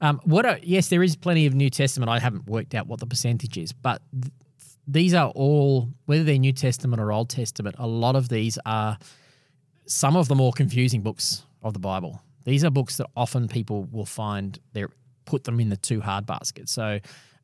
Um, 0.00 0.20
what? 0.24 0.46
Are, 0.46 0.58
yes, 0.62 0.88
there 0.88 1.02
is 1.02 1.14
plenty 1.16 1.46
of 1.46 1.54
New 1.54 1.68
Testament. 1.70 2.08
I 2.10 2.18
haven't 2.18 2.46
worked 2.46 2.74
out 2.74 2.86
what 2.86 3.00
the 3.00 3.06
percentage 3.06 3.58
is, 3.58 3.72
but 3.72 4.00
th- 4.12 4.32
these 4.88 5.12
are 5.14 5.28
all 5.30 5.90
whether 6.06 6.24
they're 6.24 6.38
New 6.38 6.52
Testament 6.54 7.00
or 7.00 7.12
Old 7.12 7.28
Testament. 7.28 7.76
A 7.78 7.86
lot 7.86 8.16
of 8.16 8.28
these 8.30 8.58
are 8.64 8.96
some 9.86 10.16
of 10.16 10.28
the 10.28 10.34
more 10.34 10.52
confusing 10.52 11.02
books 11.02 11.44
of 11.62 11.74
the 11.74 11.78
Bible. 11.78 12.22
These 12.44 12.64
are 12.64 12.70
books 12.70 12.96
that 12.96 13.06
often 13.14 13.46
people 13.48 13.84
will 13.92 14.06
find 14.06 14.58
they 14.72 14.86
put 15.26 15.44
them 15.44 15.60
in 15.60 15.68
the 15.68 15.76
too 15.76 16.00
hard 16.00 16.24
basket. 16.24 16.68
So 16.70 16.98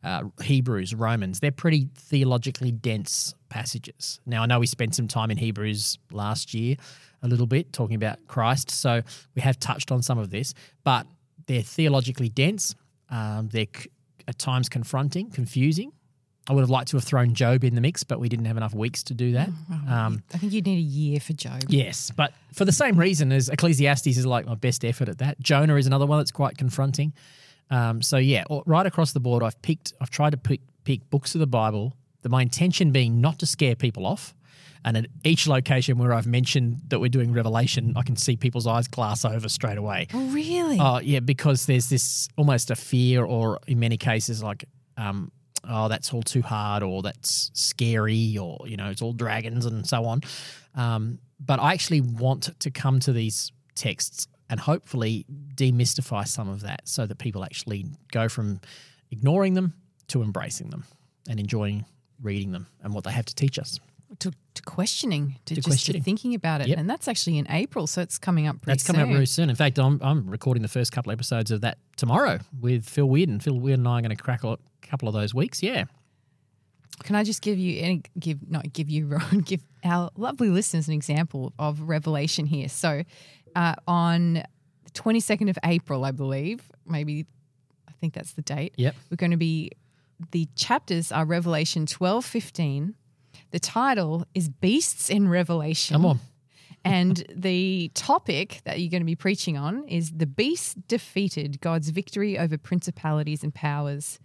uh, 0.06 0.22
Hebrews, 0.42 0.94
Romans, 0.94 1.40
they're 1.40 1.50
pretty 1.50 1.88
theologically 1.96 2.70
dense 2.70 3.34
passages. 3.48 4.20
Now 4.24 4.42
I 4.42 4.46
know 4.46 4.60
we 4.60 4.66
spent 4.66 4.94
some 4.94 5.08
time 5.08 5.30
in 5.30 5.36
Hebrews 5.36 5.98
last 6.12 6.54
year, 6.54 6.76
a 7.22 7.28
little 7.28 7.46
bit 7.46 7.72
talking 7.72 7.96
about 7.96 8.18
Christ, 8.28 8.70
so 8.70 9.02
we 9.34 9.42
have 9.42 9.58
touched 9.58 9.90
on 9.90 10.02
some 10.02 10.18
of 10.18 10.30
this, 10.30 10.54
but 10.84 11.06
they're 11.46 11.62
theologically 11.62 12.28
dense. 12.28 12.74
Um, 13.10 13.48
they're 13.52 13.66
c- 13.76 13.90
at 14.28 14.38
times 14.38 14.68
confronting, 14.68 15.30
confusing. 15.30 15.92
I 16.48 16.52
would 16.52 16.60
have 16.60 16.70
liked 16.70 16.88
to 16.90 16.96
have 16.96 17.02
thrown 17.04 17.34
Job 17.34 17.64
in 17.64 17.74
the 17.74 17.80
mix, 17.80 18.04
but 18.04 18.20
we 18.20 18.28
didn't 18.28 18.44
have 18.44 18.56
enough 18.56 18.74
weeks 18.74 19.02
to 19.04 19.14
do 19.14 19.32
that. 19.32 19.48
Um, 19.88 20.22
I 20.32 20.38
think 20.38 20.52
you'd 20.52 20.66
need 20.66 20.78
a 20.78 20.80
year 20.80 21.18
for 21.18 21.32
Job. 21.32 21.64
Yes, 21.68 22.12
but 22.14 22.32
for 22.52 22.64
the 22.64 22.70
same 22.72 22.96
reason 22.96 23.32
as 23.32 23.48
Ecclesiastes 23.48 24.06
is 24.06 24.24
like 24.24 24.46
my 24.46 24.54
best 24.54 24.84
effort 24.84 25.08
at 25.08 25.18
that. 25.18 25.40
Jonah 25.40 25.74
is 25.74 25.88
another 25.88 26.06
one 26.06 26.18
that's 26.18 26.30
quite 26.30 26.56
confronting. 26.56 27.12
Um, 27.70 28.02
so 28.02 28.16
yeah, 28.16 28.44
right 28.64 28.86
across 28.86 29.12
the 29.12 29.20
board, 29.20 29.42
I've 29.42 29.60
picked, 29.62 29.92
I've 30.00 30.10
tried 30.10 30.30
to 30.30 30.36
pick, 30.36 30.60
pick 30.84 31.08
books 31.10 31.34
of 31.34 31.40
the 31.40 31.46
Bible. 31.46 31.96
The, 32.22 32.28
my 32.28 32.42
intention 32.42 32.92
being 32.92 33.20
not 33.20 33.38
to 33.40 33.46
scare 33.46 33.76
people 33.76 34.06
off, 34.06 34.34
and 34.84 34.96
at 34.96 35.06
each 35.24 35.48
location 35.48 35.98
where 35.98 36.12
I've 36.12 36.26
mentioned 36.26 36.80
that 36.88 37.00
we're 37.00 37.08
doing 37.08 37.32
Revelation, 37.32 37.92
I 37.96 38.02
can 38.02 38.16
see 38.16 38.36
people's 38.36 38.66
eyes 38.68 38.86
glass 38.86 39.24
over 39.24 39.48
straight 39.48 39.78
away. 39.78 40.06
Oh, 40.14 40.26
really? 40.28 40.78
Oh 40.80 41.00
yeah, 41.00 41.20
because 41.20 41.66
there's 41.66 41.88
this 41.88 42.28
almost 42.36 42.70
a 42.70 42.76
fear, 42.76 43.24
or 43.24 43.58
in 43.66 43.80
many 43.80 43.96
cases, 43.96 44.42
like, 44.42 44.64
um, 44.96 45.32
oh, 45.68 45.88
that's 45.88 46.12
all 46.12 46.22
too 46.22 46.42
hard, 46.42 46.84
or 46.84 47.02
that's 47.02 47.50
scary, 47.52 48.38
or 48.38 48.58
you 48.66 48.76
know, 48.76 48.90
it's 48.90 49.02
all 49.02 49.12
dragons 49.12 49.66
and 49.66 49.86
so 49.86 50.04
on. 50.04 50.20
Um, 50.76 51.18
but 51.44 51.60
I 51.60 51.72
actually 51.72 52.00
want 52.00 52.50
to 52.60 52.70
come 52.70 53.00
to 53.00 53.12
these 53.12 53.52
texts 53.74 54.28
and 54.48 54.60
hopefully 54.60 55.26
demystify 55.54 56.26
some 56.26 56.48
of 56.48 56.60
that, 56.62 56.82
so 56.88 57.06
that 57.06 57.18
people 57.18 57.44
actually 57.44 57.86
go 58.12 58.28
from 58.28 58.60
ignoring 59.10 59.54
them 59.54 59.74
to 60.08 60.22
embracing 60.22 60.70
them 60.70 60.84
and 61.28 61.40
enjoying 61.40 61.84
reading 62.22 62.52
them 62.52 62.66
and 62.82 62.94
what 62.94 63.04
they 63.04 63.10
have 63.12 63.24
to 63.26 63.34
teach 63.34 63.58
us. 63.58 63.78
to, 64.20 64.30
to 64.54 64.62
questioning, 64.62 65.36
to, 65.44 65.54
To 65.54 65.54
just 65.56 65.66
questioning. 65.68 66.00
to 66.00 66.04
thinking 66.04 66.34
about 66.34 66.60
it. 66.60 66.68
Yep. 66.68 66.78
And 66.78 66.88
that's 66.88 67.08
actually 67.08 67.38
in 67.38 67.46
April, 67.50 67.86
so 67.86 68.00
it's 68.00 68.18
coming 68.18 68.46
up 68.46 68.62
pretty 68.62 68.78
soon. 68.78 68.84
That's 68.84 68.86
coming 68.86 69.00
up 69.02 69.06
soon. 69.08 69.14
very 69.14 69.26
soon. 69.26 69.50
In 69.50 69.56
fact, 69.56 69.78
I'm, 69.78 70.00
I'm 70.02 70.30
recording 70.30 70.62
the 70.62 70.68
first 70.68 70.92
couple 70.92 71.10
episodes 71.12 71.50
of 71.50 71.60
that 71.62 71.78
tomorrow 71.96 72.38
with 72.60 72.88
Phil 72.88 73.06
Weird, 73.08 73.28
and 73.28 73.42
Phil 73.42 73.58
Weird 73.58 73.78
and 73.80 73.88
I 73.88 73.98
are 73.98 74.02
going 74.02 74.16
to 74.16 74.22
crack 74.22 74.44
a 74.44 74.56
couple 74.82 75.08
of 75.08 75.14
those 75.14 75.34
weeks. 75.34 75.62
Yeah. 75.62 75.84
Can 77.06 77.16
I 77.16 77.24
just 77.24 77.40
give 77.40 77.58
you 77.58 77.80
any 77.80 78.02
give 78.18 78.38
not 78.50 78.72
give 78.72 78.90
you 78.90 79.06
Ron, 79.08 79.38
give 79.38 79.62
our 79.84 80.10
lovely 80.16 80.50
listeners 80.50 80.88
an 80.88 80.94
example 80.94 81.54
of 81.58 81.80
revelation 81.80 82.44
here? 82.44 82.68
So 82.68 83.02
uh, 83.54 83.74
on 83.88 84.34
the 84.34 84.90
twenty 84.92 85.20
second 85.20 85.48
of 85.48 85.58
April, 85.64 86.04
I 86.04 86.10
believe, 86.10 86.70
maybe 86.84 87.24
I 87.96 88.00
think 88.00 88.14
that's 88.14 88.32
the 88.32 88.42
date. 88.42 88.74
Yep. 88.76 88.94
We're 89.10 89.16
going 89.16 89.30
to 89.30 89.36
be, 89.36 89.70
the 90.32 90.48
chapters 90.54 91.10
are 91.12 91.24
Revelation 91.24 91.86
12, 91.86 92.24
15. 92.24 92.94
The 93.52 93.58
title 93.58 94.26
is 94.34 94.48
Beasts 94.48 95.08
in 95.08 95.28
Revelation. 95.28 95.94
Come 95.94 96.06
on. 96.06 96.20
and 96.84 97.24
the 97.34 97.90
topic 97.94 98.60
that 98.64 98.80
you're 98.80 98.90
going 98.90 99.00
to 99.00 99.06
be 99.06 99.16
preaching 99.16 99.56
on 99.56 99.84
is 99.88 100.12
the 100.12 100.26
beast 100.26 100.86
defeated 100.88 101.60
God's 101.60 101.88
victory 101.90 102.38
over 102.38 102.58
principalities 102.58 103.42
and 103.42 103.54
powers. 103.54 104.18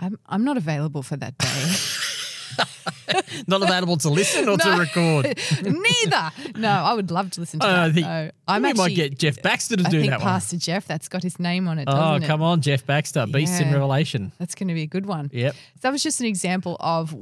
I'm 0.00 0.18
I'm 0.26 0.44
not 0.44 0.56
available 0.56 1.02
for 1.02 1.16
that 1.16 1.36
day. 1.38 1.74
Not 3.46 3.62
available 3.62 3.96
to 3.98 4.10
listen 4.10 4.48
or 4.48 4.56
to 4.58 4.70
record. 4.78 5.24
Neither. 5.62 6.30
No, 6.56 6.68
I 6.68 6.92
would 6.94 7.10
love 7.10 7.30
to 7.32 7.40
listen 7.40 7.60
to 7.60 7.66
Uh, 7.66 7.70
that. 7.72 7.80
I 7.88 7.92
think 7.92 8.06
though. 8.06 8.30
I'm 8.48 8.62
we 8.62 8.68
actually, 8.70 8.82
might 8.90 8.96
get 8.96 9.18
Jeff 9.18 9.40
Baxter 9.42 9.76
to 9.76 9.84
I 9.86 9.90
do 9.90 10.00
think 10.00 10.10
that 10.10 10.20
Pastor 10.20 10.56
Jeff, 10.58 10.86
that's 10.86 11.08
got 11.08 11.22
his 11.22 11.38
name 11.40 11.66
on 11.68 11.78
it. 11.78 11.84
Oh, 11.88 11.92
doesn't 11.92 12.24
it? 12.24 12.26
come 12.26 12.42
on, 12.42 12.60
Jeff 12.60 12.84
Baxter, 12.84 13.26
Beasts 13.26 13.60
in 13.60 13.72
Revelation. 13.72 14.32
That's 14.38 14.54
going 14.54 14.68
to 14.68 14.74
be 14.74 14.82
a 14.82 14.86
good 14.86 15.06
one. 15.06 15.30
Yep. 15.32 15.54
So 15.54 15.60
that 15.82 15.92
was 15.92 16.02
just 16.02 16.20
an 16.20 16.26
example 16.26 16.76
of 16.80 17.14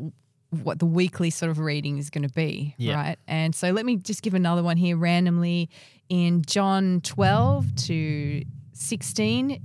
what 0.51 0.79
the 0.79 0.87
weekly 0.87 1.31
sort 1.31 1.51
of 1.51 1.59
reading 1.59 1.99
is 1.99 2.11
going 2.11 2.27
to 2.27 2.35
be, 2.35 2.75
Yeah. 2.79 2.95
right? 2.97 3.19
And 3.29 3.55
so 3.55 3.71
let 3.71 3.85
me 3.87 3.97
just 3.97 4.23
give 4.23 4.35
another 4.35 4.63
one 4.63 4.77
here 4.77 4.97
randomly. 4.97 5.69
In 6.09 6.43
John 6.47 7.01
12 7.03 7.75
to 7.87 8.43
16 8.73 9.63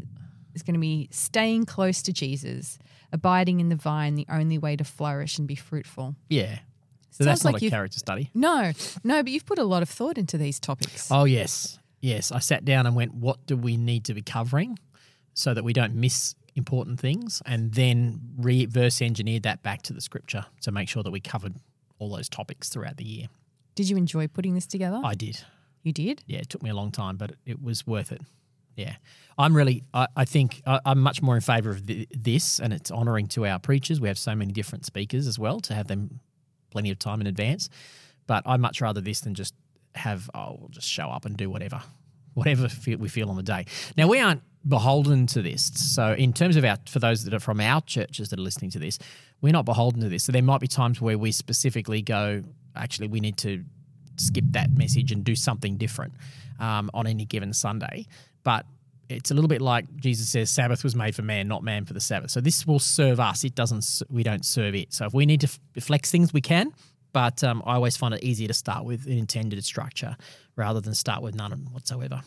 is 0.55 0.61
going 0.61 0.73
to 0.75 0.79
be 0.79 1.07
staying 1.11 1.65
close 1.65 2.01
to 2.03 2.13
Jesus, 2.13 2.77
abiding 3.13 3.61
in 3.61 3.69
the 3.69 3.75
vine, 3.77 4.15
the 4.15 4.25
only 4.29 4.57
way 4.57 4.75
to 4.75 4.83
flourish 4.83 5.37
and 5.37 5.47
be 5.47 5.55
fruitful. 5.55 6.15
Yeah. 6.29 6.59
So 7.11 7.23
Sounds 7.23 7.25
that's 7.25 7.43
not 7.45 7.53
like 7.53 7.63
a 7.63 7.69
character 7.69 7.99
study. 7.99 8.31
No, 8.33 8.71
no, 9.03 9.21
but 9.23 9.31
you've 9.31 9.45
put 9.45 9.59
a 9.59 9.63
lot 9.63 9.83
of 9.83 9.89
thought 9.89 10.17
into 10.17 10.37
these 10.37 10.59
topics. 10.59 11.09
Oh, 11.11 11.25
yes. 11.25 11.77
Yes. 12.01 12.31
I 12.31 12.39
sat 12.39 12.65
down 12.65 12.87
and 12.87 12.95
went, 12.95 13.13
what 13.13 13.45
do 13.45 13.55
we 13.55 13.77
need 13.77 14.03
to 14.05 14.13
be 14.15 14.23
covering 14.23 14.79
so 15.35 15.53
that 15.53 15.63
we 15.63 15.73
don't 15.73 15.93
miss 15.93 16.33
important 16.55 16.99
things? 16.99 17.41
And 17.45 17.71
then 17.73 18.19
reverse 18.37 18.99
engineered 19.01 19.43
that 19.43 19.61
back 19.61 19.83
to 19.83 19.93
the 19.93 20.01
scripture 20.01 20.47
to 20.61 20.71
make 20.71 20.89
sure 20.89 21.03
that 21.03 21.11
we 21.11 21.19
covered 21.19 21.53
all 21.99 22.09
those 22.09 22.27
topics 22.27 22.67
throughout 22.69 22.97
the 22.97 23.05
year. 23.05 23.27
Did 23.75 23.89
you 23.89 23.95
enjoy 23.97 24.27
putting 24.27 24.55
this 24.55 24.65
together? 24.65 24.99
I 25.03 25.13
did. 25.13 25.39
you 25.83 25.93
did? 25.93 26.23
Yeah, 26.25 26.39
it 26.39 26.49
took 26.49 26.63
me 26.63 26.71
a 26.71 26.75
long 26.75 26.91
time, 26.91 27.17
but 27.17 27.31
it, 27.31 27.37
it 27.45 27.63
was 27.63 27.85
worth 27.85 28.11
it. 28.11 28.21
Yeah. 28.75 28.95
I'm 29.37 29.55
really, 29.55 29.83
I, 29.93 30.07
I 30.15 30.25
think 30.25 30.61
I, 30.65 30.79
I'm 30.85 30.99
much 30.99 31.21
more 31.21 31.35
in 31.35 31.41
favor 31.41 31.71
of 31.71 31.85
th- 31.85 32.07
this, 32.11 32.59
and 32.59 32.71
it's 32.71 32.91
honoring 32.91 33.27
to 33.29 33.45
our 33.45 33.59
preachers. 33.59 33.99
We 33.99 34.07
have 34.07 34.17
so 34.17 34.35
many 34.35 34.51
different 34.51 34.85
speakers 34.85 35.27
as 35.27 35.39
well 35.39 35.59
to 35.61 35.73
have 35.73 35.87
them 35.87 36.19
plenty 36.69 36.91
of 36.91 36.99
time 36.99 37.21
in 37.21 37.27
advance. 37.27 37.69
But 38.27 38.43
I'd 38.45 38.59
much 38.59 38.81
rather 38.81 39.01
this 39.01 39.21
than 39.21 39.33
just 39.33 39.53
have, 39.95 40.29
oh, 40.33 40.57
we'll 40.59 40.69
just 40.69 40.87
show 40.87 41.07
up 41.09 41.25
and 41.25 41.35
do 41.35 41.49
whatever, 41.49 41.81
whatever 42.33 42.67
we 42.97 43.09
feel 43.09 43.29
on 43.29 43.37
the 43.37 43.43
day. 43.43 43.65
Now, 43.97 44.07
we 44.07 44.19
aren't 44.19 44.41
beholden 44.67 45.27
to 45.27 45.41
this. 45.41 45.71
So, 45.75 46.13
in 46.13 46.33
terms 46.33 46.55
of 46.55 46.63
our, 46.63 46.77
for 46.87 46.99
those 46.99 47.23
that 47.25 47.33
are 47.33 47.39
from 47.39 47.59
our 47.59 47.81
churches 47.81 48.29
that 48.29 48.39
are 48.39 48.43
listening 48.43 48.71
to 48.71 48.79
this, 48.79 48.99
we're 49.41 49.51
not 49.51 49.65
beholden 49.65 50.01
to 50.01 50.09
this. 50.09 50.23
So, 50.23 50.31
there 50.31 50.43
might 50.43 50.61
be 50.61 50.67
times 50.67 51.01
where 51.01 51.17
we 51.17 51.31
specifically 51.31 52.01
go, 52.01 52.43
actually, 52.75 53.07
we 53.07 53.19
need 53.19 53.37
to 53.37 53.63
skip 54.17 54.45
that 54.51 54.71
message 54.71 55.11
and 55.11 55.23
do 55.23 55.35
something 55.35 55.77
different 55.77 56.13
um, 56.59 56.89
on 56.93 57.07
any 57.07 57.25
given 57.25 57.51
Sunday. 57.51 58.07
But 58.43 58.65
it's 59.09 59.31
a 59.31 59.33
little 59.33 59.47
bit 59.47 59.61
like 59.61 59.85
Jesus 59.97 60.29
says, 60.29 60.49
Sabbath 60.49 60.83
was 60.83 60.95
made 60.95 61.15
for 61.15 61.21
man, 61.21 61.47
not 61.47 61.63
man 61.63 61.85
for 61.85 61.93
the 61.93 61.99
Sabbath. 62.01 62.31
So 62.31 62.41
this 62.41 62.65
will 62.65 62.79
serve 62.79 63.19
us. 63.19 63.43
It 63.43 63.55
doesn't. 63.55 64.01
We 64.09 64.23
don't 64.23 64.45
serve 64.45 64.75
it. 64.75 64.93
So 64.93 65.05
if 65.05 65.13
we 65.13 65.25
need 65.25 65.41
to 65.41 65.47
f- 65.77 65.83
flex 65.83 66.09
things, 66.11 66.33
we 66.33 66.41
can. 66.41 66.73
But 67.11 67.43
um, 67.43 67.61
I 67.65 67.75
always 67.75 67.95
find 67.95 68.13
it 68.13 68.23
easier 68.23 68.47
to 68.47 68.53
start 68.55 68.85
with 68.85 69.05
an 69.05 69.13
intended 69.17 69.63
structure 69.63 70.17
rather 70.55 70.81
than 70.81 70.95
start 70.95 71.21
with 71.21 71.35
none 71.35 71.51
whatsoever. 71.71 72.21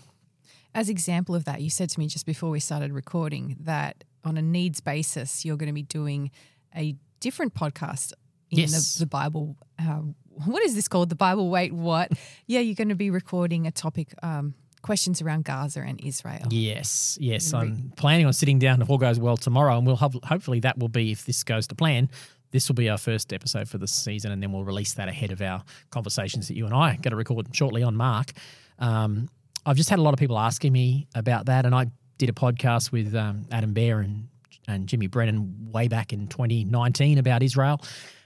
As 0.74 0.88
example 0.88 1.34
of 1.34 1.44
that, 1.46 1.60
you 1.62 1.70
said 1.70 1.88
to 1.90 1.98
me 1.98 2.06
just 2.06 2.26
before 2.26 2.50
we 2.50 2.60
started 2.60 2.92
recording 2.92 3.56
that 3.60 4.04
on 4.24 4.36
a 4.36 4.42
needs 4.42 4.80
basis, 4.80 5.44
you're 5.44 5.56
going 5.56 5.68
to 5.68 5.72
be 5.72 5.82
doing 5.82 6.30
a 6.76 6.94
different 7.20 7.54
podcast 7.54 8.12
in 8.50 8.58
Yes. 8.60 8.94
the, 8.94 9.00
the 9.00 9.06
Bible. 9.06 9.56
Uh, 9.78 10.02
what 10.44 10.62
is 10.62 10.74
this 10.74 10.86
called? 10.86 11.08
The 11.08 11.16
Bible. 11.16 11.48
Wait, 11.50 11.72
what? 11.72 12.12
yeah, 12.46 12.60
you're 12.60 12.74
going 12.74 12.90
to 12.90 12.94
be 12.94 13.10
recording 13.10 13.66
a 13.66 13.70
topic, 13.72 14.14
um, 14.22 14.54
questions 14.86 15.20
around 15.20 15.44
Gaza 15.44 15.80
and 15.80 16.00
Israel. 16.02 16.46
Yes, 16.48 17.18
yes. 17.20 17.52
I'm 17.52 17.92
planning 17.96 18.24
on 18.24 18.32
sitting 18.32 18.60
down 18.60 18.80
if 18.80 18.88
all 18.88 18.98
goes 18.98 19.18
well 19.18 19.36
tomorrow, 19.36 19.76
and 19.76 19.84
we'll 19.84 19.96
have, 19.96 20.14
hopefully 20.24 20.60
that 20.60 20.78
will 20.78 20.88
be 20.88 21.10
if 21.10 21.26
this 21.26 21.42
goes 21.42 21.66
to 21.66 21.74
plan. 21.74 22.08
This 22.52 22.68
will 22.68 22.76
be 22.76 22.88
our 22.88 22.96
first 22.96 23.32
episode 23.32 23.68
for 23.68 23.78
the 23.78 23.88
season, 23.88 24.30
and 24.30 24.40
then 24.40 24.52
we'll 24.52 24.64
release 24.64 24.94
that 24.94 25.08
ahead 25.08 25.32
of 25.32 25.42
our 25.42 25.64
conversations 25.90 26.46
that 26.48 26.56
you 26.56 26.64
and 26.66 26.72
I 26.74 26.92
are 26.92 26.96
going 26.96 27.10
to 27.10 27.16
record 27.16 27.48
shortly 27.54 27.82
on 27.82 27.96
Mark. 27.96 28.30
Um, 28.78 29.28
I've 29.66 29.76
just 29.76 29.90
had 29.90 29.98
a 29.98 30.02
lot 30.02 30.14
of 30.14 30.20
people 30.20 30.38
asking 30.38 30.72
me 30.72 31.08
about 31.16 31.46
that, 31.46 31.66
and 31.66 31.74
I 31.74 31.86
did 32.18 32.30
a 32.30 32.32
podcast 32.32 32.92
with 32.92 33.14
um, 33.14 33.44
Adam 33.50 33.74
Bear 33.74 33.98
and 34.00 34.28
and 34.68 34.88
Jimmy 34.88 35.06
Brennan 35.08 35.68
way 35.70 35.86
back 35.86 36.12
in 36.12 36.26
2019 36.28 37.18
about 37.18 37.42
Israel. 37.42 37.80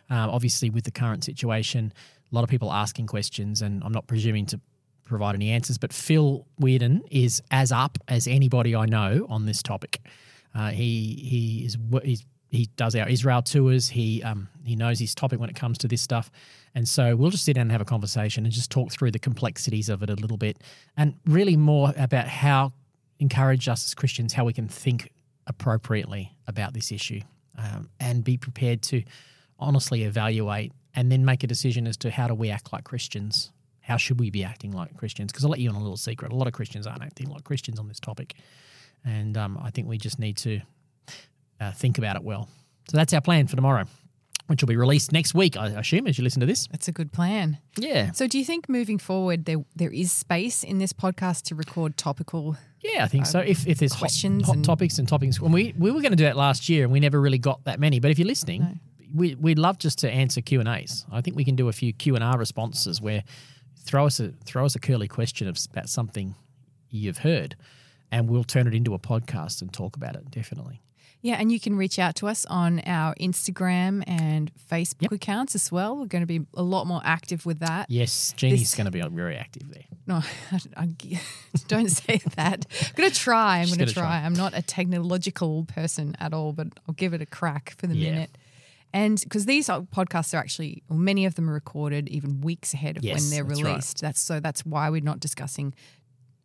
Um, 0.08 0.30
obviously, 0.30 0.70
with 0.70 0.84
the 0.84 0.90
current 0.90 1.24
situation, 1.24 1.92
a 2.30 2.34
lot 2.34 2.44
of 2.44 2.50
people 2.50 2.72
asking 2.72 3.06
questions, 3.06 3.62
and 3.62 3.82
I'm 3.82 3.92
not 3.92 4.06
presuming 4.06 4.46
to 4.46 4.60
provide 5.10 5.34
any 5.34 5.50
answers. 5.50 5.78
But 5.78 5.92
Phil 5.92 6.46
Weirden 6.60 7.00
is 7.10 7.42
as 7.50 7.72
up 7.72 7.98
as 8.08 8.26
anybody 8.26 8.74
I 8.74 8.86
know 8.86 9.26
on 9.28 9.46
this 9.46 9.62
topic. 9.62 10.00
Uh, 10.54 10.70
he 10.70 11.14
he 11.30 11.64
is 11.66 11.76
he's, 12.02 12.24
he 12.48 12.68
does 12.76 12.96
our 12.96 13.08
Israel 13.08 13.42
tours. 13.42 13.88
He 13.88 14.22
um, 14.22 14.48
he 14.64 14.76
knows 14.76 14.98
his 14.98 15.14
topic 15.14 15.38
when 15.38 15.50
it 15.50 15.56
comes 15.56 15.78
to 15.78 15.88
this 15.88 16.02
stuff, 16.02 16.30
and 16.74 16.88
so 16.88 17.14
we'll 17.14 17.30
just 17.30 17.44
sit 17.44 17.54
down 17.54 17.62
and 17.62 17.72
have 17.72 17.80
a 17.80 17.84
conversation 17.84 18.44
and 18.44 18.52
just 18.52 18.70
talk 18.70 18.90
through 18.90 19.10
the 19.10 19.18
complexities 19.18 19.88
of 19.88 20.02
it 20.02 20.10
a 20.10 20.14
little 20.14 20.36
bit, 20.36 20.58
and 20.96 21.14
really 21.26 21.56
more 21.56 21.92
about 21.96 22.26
how 22.26 22.72
encourage 23.18 23.68
us 23.68 23.84
as 23.84 23.94
Christians 23.94 24.32
how 24.32 24.44
we 24.44 24.52
can 24.52 24.66
think 24.66 25.12
appropriately 25.46 26.36
about 26.46 26.72
this 26.72 26.90
issue 26.90 27.20
um, 27.58 27.90
and 28.00 28.24
be 28.24 28.36
prepared 28.36 28.82
to 28.82 29.02
honestly 29.58 30.04
evaluate 30.04 30.72
and 30.94 31.12
then 31.12 31.24
make 31.24 31.44
a 31.44 31.46
decision 31.46 31.86
as 31.86 31.96
to 31.98 32.10
how 32.10 32.26
do 32.26 32.34
we 32.34 32.50
act 32.50 32.72
like 32.72 32.84
Christians. 32.84 33.52
How 33.90 33.96
should 33.96 34.20
we 34.20 34.30
be 34.30 34.44
acting 34.44 34.70
like 34.70 34.96
Christians? 34.96 35.32
Because 35.32 35.44
I'll 35.44 35.50
let 35.50 35.58
you 35.58 35.68
on 35.68 35.74
a 35.74 35.80
little 35.80 35.96
secret. 35.96 36.30
A 36.30 36.36
lot 36.36 36.46
of 36.46 36.52
Christians 36.52 36.86
aren't 36.86 37.02
acting 37.02 37.28
like 37.28 37.42
Christians 37.42 37.80
on 37.80 37.88
this 37.88 37.98
topic. 37.98 38.36
And 39.04 39.36
um, 39.36 39.58
I 39.60 39.70
think 39.70 39.88
we 39.88 39.98
just 39.98 40.20
need 40.20 40.36
to 40.36 40.60
uh, 41.60 41.72
think 41.72 41.98
about 41.98 42.14
it 42.14 42.22
well. 42.22 42.48
So 42.88 42.96
that's 42.96 43.12
our 43.12 43.20
plan 43.20 43.48
for 43.48 43.56
tomorrow, 43.56 43.86
which 44.46 44.62
will 44.62 44.68
be 44.68 44.76
released 44.76 45.10
next 45.10 45.34
week, 45.34 45.56
I 45.56 45.70
assume, 45.70 46.06
as 46.06 46.18
you 46.18 46.22
listen 46.22 46.38
to 46.38 46.46
this. 46.46 46.68
That's 46.70 46.86
a 46.86 46.92
good 46.92 47.10
plan. 47.12 47.58
Yeah. 47.78 48.12
So, 48.12 48.28
do 48.28 48.38
you 48.38 48.44
think 48.44 48.68
moving 48.68 48.98
forward 48.98 49.46
there 49.46 49.64
there 49.74 49.90
is 49.90 50.12
space 50.12 50.62
in 50.62 50.78
this 50.78 50.92
podcast 50.92 51.42
to 51.46 51.56
record 51.56 51.96
topical? 51.96 52.56
Yeah, 52.82 53.02
I 53.04 53.08
think 53.08 53.26
so. 53.26 53.40
If, 53.40 53.66
if 53.66 53.78
there's 53.78 53.92
questions 53.92 54.46
hot 54.46 54.54
and- 54.54 54.64
topics 54.64 55.00
and 55.00 55.08
topics, 55.08 55.40
when 55.40 55.50
we 55.50 55.74
we 55.76 55.90
were 55.90 56.00
going 56.00 56.12
to 56.12 56.16
do 56.16 56.24
that 56.24 56.36
last 56.36 56.68
year 56.68 56.84
and 56.84 56.92
we 56.92 57.00
never 57.00 57.20
really 57.20 57.38
got 57.38 57.64
that 57.64 57.80
many. 57.80 57.98
But 57.98 58.12
if 58.12 58.20
you're 58.20 58.28
listening, 58.28 58.78
we 59.12 59.34
we'd 59.34 59.58
love 59.58 59.78
just 59.78 59.98
to 59.98 60.08
answer 60.08 60.40
Q 60.40 60.60
and 60.60 60.68
A's. 60.68 61.06
I 61.10 61.22
think 61.22 61.36
we 61.36 61.44
can 61.44 61.56
do 61.56 61.68
a 61.68 61.72
few 61.72 61.92
Q 61.92 62.14
and 62.14 62.22
R 62.22 62.38
responses 62.38 63.00
where 63.00 63.24
throw 63.82 64.06
us 64.06 64.20
a 64.20 64.28
throw 64.44 64.64
us 64.64 64.74
a 64.74 64.80
curly 64.80 65.08
question 65.08 65.48
of, 65.48 65.58
about 65.72 65.88
something 65.88 66.34
you've 66.90 67.18
heard, 67.18 67.56
and 68.10 68.28
we'll 68.28 68.44
turn 68.44 68.66
it 68.66 68.74
into 68.74 68.94
a 68.94 68.98
podcast 68.98 69.62
and 69.62 69.72
talk 69.72 69.96
about 69.96 70.14
it. 70.16 70.30
Definitely. 70.30 70.80
Yeah, 71.22 71.34
and 71.38 71.52
you 71.52 71.60
can 71.60 71.76
reach 71.76 71.98
out 71.98 72.14
to 72.16 72.28
us 72.28 72.46
on 72.46 72.80
our 72.86 73.14
Instagram 73.16 74.02
and 74.06 74.50
Facebook 74.72 75.12
accounts 75.12 75.54
as 75.54 75.70
well. 75.70 75.98
We're 75.98 76.06
going 76.06 76.22
to 76.22 76.26
be 76.26 76.46
a 76.54 76.62
lot 76.62 76.86
more 76.86 77.02
active 77.04 77.44
with 77.44 77.58
that. 77.58 77.90
Yes, 77.90 78.32
Jeanie's 78.38 78.60
This- 78.60 78.74
going 78.74 78.86
to 78.86 78.90
be 78.90 79.02
uh, 79.02 79.10
very 79.10 79.36
active 79.36 79.70
there. 79.70 79.84
No, 80.06 80.22
I, 80.50 80.58
I- 80.78 81.20
don't 81.68 81.90
say 81.90 82.22
that. 82.36 82.64
I'm 82.70 82.92
going 82.96 83.10
to 83.10 83.14
try. 83.14 83.58
I'm 83.58 83.66
going 83.66 83.80
to 83.80 83.92
try. 83.92 84.02
try. 84.02 84.22
I'm 84.24 84.32
not 84.32 84.56
a 84.56 84.62
technological 84.62 85.64
person 85.66 86.16
at 86.20 86.32
all, 86.32 86.54
but 86.54 86.68
I'll 86.88 86.94
give 86.94 87.12
it 87.12 87.20
a 87.20 87.26
crack 87.26 87.74
for 87.76 87.86
the 87.86 87.96
Yeah. 87.96 88.12
minute. 88.12 88.38
And 88.92 89.20
because 89.20 89.46
these 89.46 89.68
podcasts 89.68 90.34
are 90.34 90.38
actually, 90.38 90.82
well, 90.88 90.98
many 90.98 91.24
of 91.24 91.36
them 91.36 91.48
are 91.48 91.52
recorded 91.52 92.08
even 92.08 92.40
weeks 92.40 92.74
ahead 92.74 92.96
of 92.96 93.04
when 93.04 93.12
they're 93.30 93.44
that's 93.44 93.62
right. 93.62 93.68
released. 93.70 94.00
That's 94.00 94.20
so 94.20 94.40
that's 94.40 94.66
why 94.66 94.90
we're 94.90 95.00
not 95.00 95.20
discussing 95.20 95.74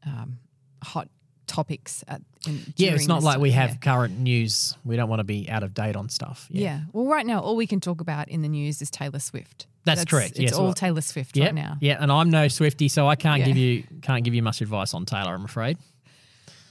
um, 0.05 0.37
hot 0.83 1.09
topics 1.47 2.03
at. 2.07 2.21
In, 2.47 2.59
Yeah, 2.75 2.91
it's 2.91 3.07
not 3.07 3.23
like 3.23 3.39
we 3.39 3.51
have 3.51 3.71
Yeah. 3.71 3.75
current 3.77 4.19
news. 4.19 4.77
We 4.83 4.95
don't 4.95 5.09
want 5.09 5.19
to 5.21 5.23
be 5.23 5.49
out 5.49 5.63
of 5.63 5.73
date 5.73 5.95
on 5.95 6.09
stuff. 6.09 6.47
Yeah. 6.51 6.81
Well, 6.93 7.05
right 7.07 7.25
now, 7.25 7.39
all 7.39 7.55
we 7.55 7.65
can 7.65 7.79
talk 7.79 8.01
about 8.01 8.29
in 8.29 8.43
the 8.43 8.49
news 8.49 8.81
is 8.81 8.91
Taylor 8.91 9.17
Swift. 9.19 9.65
That's 9.83 10.05
correct, 10.05 10.31
It's 10.33 10.39
yes, 10.39 10.53
all 10.53 10.65
well- 10.65 10.73
Taylor 10.73 11.01
Swift 11.01 11.35
Yeah, 11.37 11.45
right 11.45 11.55
now. 11.55 11.77
yeah, 11.79 11.97
and 11.99 12.11
I'm 12.11 12.29
no 12.31 12.47
Swifty, 12.47 12.87
so 12.87 13.07
I 13.07 13.15
can't 13.15 13.39
Yeah. 13.39 13.45
give 13.47 13.57
you 13.57 13.83
can't 14.01 14.23
give 14.23 14.33
you 14.35 14.41
much 14.43 14.61
advice 14.61 14.93
on 14.93 15.05
Taylor. 15.05 15.33
I'm 15.33 15.45
afraid. 15.45 15.77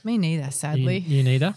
Me 0.05 0.17
neither, 0.17 0.45
You, 0.45 0.51
sadly. 0.51 0.97
you 0.99 1.23
neither. 1.23 1.55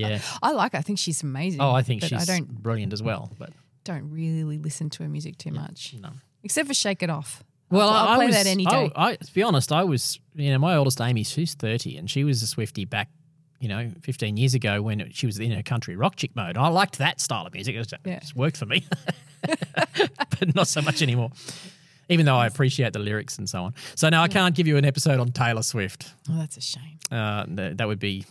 Yeah. 0.00 0.20
I 0.42 0.52
like 0.52 0.72
her. 0.72 0.78
I 0.78 0.82
think 0.82 0.98
she's 0.98 1.22
amazing. 1.22 1.60
Oh, 1.60 1.72
I 1.72 1.82
think 1.82 2.02
she's 2.02 2.12
I 2.12 2.24
don't 2.24 2.48
brilliant 2.62 2.92
as 2.92 3.02
well. 3.02 3.30
But 3.38 3.50
don't 3.84 4.10
really 4.10 4.58
listen 4.58 4.90
to 4.90 5.02
her 5.02 5.08
music 5.08 5.38
too 5.38 5.50
much, 5.52 5.94
no. 6.00 6.10
except 6.42 6.68
for 6.68 6.74
"Shake 6.74 7.02
It 7.02 7.10
Off." 7.10 7.42
Well, 7.70 7.88
I'll, 7.90 8.08
I, 8.08 8.16
play 8.16 8.26
was, 8.26 8.34
that 8.36 8.46
any 8.46 8.66
I- 8.66 8.70
day. 8.70 8.92
I, 8.96 9.16
to 9.16 9.34
be 9.34 9.42
honest, 9.42 9.72
I 9.72 9.84
was, 9.84 10.18
you 10.34 10.50
know, 10.50 10.58
my 10.58 10.76
oldest 10.76 11.00
Amy, 11.02 11.22
she's 11.22 11.52
30, 11.54 11.98
and 11.98 12.10
she 12.10 12.24
was 12.24 12.42
a 12.42 12.46
Swifty 12.46 12.86
back, 12.86 13.10
you 13.60 13.68
know, 13.68 13.90
15 14.02 14.38
years 14.38 14.54
ago 14.54 14.80
when 14.80 15.10
she 15.10 15.26
was 15.26 15.38
in 15.38 15.50
her 15.50 15.62
country 15.62 15.94
rock 15.94 16.16
chick 16.16 16.34
mode. 16.34 16.56
I 16.56 16.68
liked 16.68 16.96
that 16.98 17.20
style 17.20 17.46
of 17.46 17.52
music. 17.52 17.74
It, 17.74 17.78
was, 17.78 17.92
Yeah. 18.06 18.14
it 18.14 18.20
just 18.22 18.34
worked 18.36 18.56
for 18.56 18.64
me, 18.64 18.86
but 19.42 20.54
not 20.54 20.68
so 20.68 20.80
much 20.80 21.02
anymore. 21.02 21.30
Even 22.08 22.24
though 22.24 22.36
I 22.36 22.46
appreciate 22.46 22.94
the 22.94 23.00
lyrics 23.00 23.36
and 23.36 23.46
so 23.46 23.64
on. 23.64 23.74
So 23.94 24.08
now 24.08 24.22
I 24.22 24.28
can't 24.28 24.54
give 24.54 24.66
you 24.66 24.78
an 24.78 24.86
episode 24.86 25.20
on 25.20 25.30
Taylor 25.30 25.62
Swift. 25.62 26.10
oh, 26.30 26.38
that's 26.38 26.56
a 26.56 26.62
shame. 26.62 26.98
Uh, 27.10 27.44
that 27.48 27.86
would 27.86 27.98
be 27.98 28.24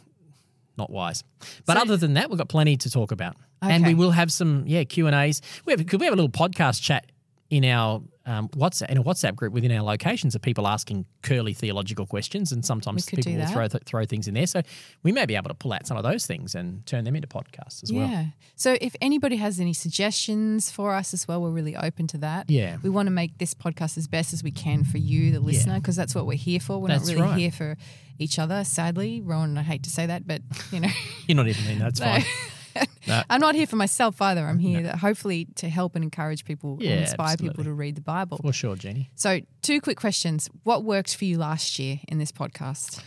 not 0.77 0.89
wise. 0.89 1.23
But 1.65 1.75
So- 1.77 1.81
other 1.83 1.97
than 1.97 2.13
that, 2.13 2.29
we've 2.29 2.37
got 2.37 2.49
plenty 2.49 2.77
to 2.77 2.89
talk 2.89 3.11
about, 3.11 3.35
and 3.61 3.85
we 3.85 3.93
will 3.93 4.11
have 4.11 4.31
some 4.31 4.63
yeah 4.67 4.83
Q 4.83 5.07
and 5.07 5.15
A's. 5.15 5.41
We 5.65 5.73
have 5.73 5.85
could 5.85 5.99
we 5.99 6.05
have 6.05 6.13
a 6.13 6.17
little 6.17 6.29
podcast 6.31 6.81
chat 6.81 7.05
in 7.49 7.63
our 7.65 8.01
um, 8.25 8.49
WhatsApp 8.49 8.89
in 8.89 8.97
a 8.97 9.03
WhatsApp 9.03 9.35
group 9.35 9.53
within 9.53 9.71
our 9.71 9.81
locations 9.81 10.35
of 10.35 10.41
people 10.41 10.67
asking 10.67 11.05
curly 11.21 11.53
theological 11.53 12.05
questions, 12.05 12.51
and 12.51 12.65
sometimes 12.65 13.05
people 13.05 13.33
will 13.33 13.47
throw 13.47 13.67
th- 13.67 13.83
throw 13.85 14.03
things 14.05 14.27
in 14.27 14.33
there. 14.33 14.47
So 14.47 14.61
we 15.03 15.13
may 15.13 15.25
be 15.25 15.35
able 15.35 15.47
to 15.47 15.53
pull 15.53 15.71
out 15.71 15.87
some 15.87 15.95
of 15.95 16.03
those 16.03 16.25
things 16.25 16.53
and 16.53 16.85
turn 16.85 17.05
them 17.05 17.15
into 17.15 17.27
podcasts 17.27 17.83
as 17.83 17.93
well. 17.93 18.07
Yeah. 18.07 18.25
So 18.55 18.77
if 18.81 18.95
anybody 19.01 19.37
has 19.37 19.59
any 19.59 19.73
suggestions 19.73 20.69
for 20.69 20.93
us 20.93 21.13
as 21.13 21.27
well, 21.27 21.41
we're 21.41 21.51
really 21.51 21.75
open 21.75 22.07
to 22.07 22.17
that. 22.17 22.49
Yeah. 22.49 22.77
We 22.83 22.89
want 22.89 23.07
to 23.07 23.11
make 23.11 23.37
this 23.37 23.53
podcast 23.53 23.97
as 23.97 24.07
best 24.07 24.33
as 24.33 24.43
we 24.43 24.51
can 24.51 24.83
for 24.83 24.97
you, 24.97 25.31
the 25.31 25.39
listener, 25.39 25.75
because 25.75 25.95
that's 25.95 26.13
what 26.13 26.25
we're 26.25 26.37
here 26.37 26.59
for. 26.59 26.79
We're 26.79 26.89
That's 26.89 27.07
not 27.07 27.13
really 27.15 27.27
right. 27.29 27.39
here 27.39 27.51
for 27.51 27.77
each 28.19 28.39
other, 28.39 28.63
sadly. 28.63 29.21
Rohan, 29.21 29.57
I 29.57 29.63
hate 29.63 29.83
to 29.83 29.89
say 29.89 30.05
that, 30.05 30.27
but 30.27 30.41
you 30.71 30.81
know, 30.81 30.89
You're 31.27 31.37
not 31.37 31.47
even 31.47 31.65
in. 31.67 31.79
That's 31.79 31.99
fine. 32.01 32.23
No. 33.07 33.23
I'm 33.29 33.39
not 33.39 33.55
here 33.55 33.65
for 33.67 33.77
myself 33.77 34.21
either. 34.21 34.45
I'm 34.45 34.59
here 34.59 34.83
to, 34.83 34.97
hopefully 34.97 35.47
to 35.55 35.69
help 35.69 35.95
and 35.95 36.03
encourage 36.03 36.43
people 36.43 36.77
Yeah, 36.81 36.91
and 36.91 36.99
inspire 37.01 37.37
people 37.37 37.63
to 37.63 37.71
read 37.71 37.95
the 37.95 38.01
Bible. 38.01 38.37
For 38.41 38.51
sure, 38.51 38.75
Jenny. 38.75 39.09
So, 39.15 39.39
two 39.61 39.79
quick 39.79 39.97
questions. 39.97 40.49
What 40.63 40.83
worked 40.83 41.15
for 41.15 41.23
you 41.23 41.37
last 41.37 41.79
year 41.79 42.01
in 42.09 42.17
this 42.17 42.33
podcast, 42.33 43.01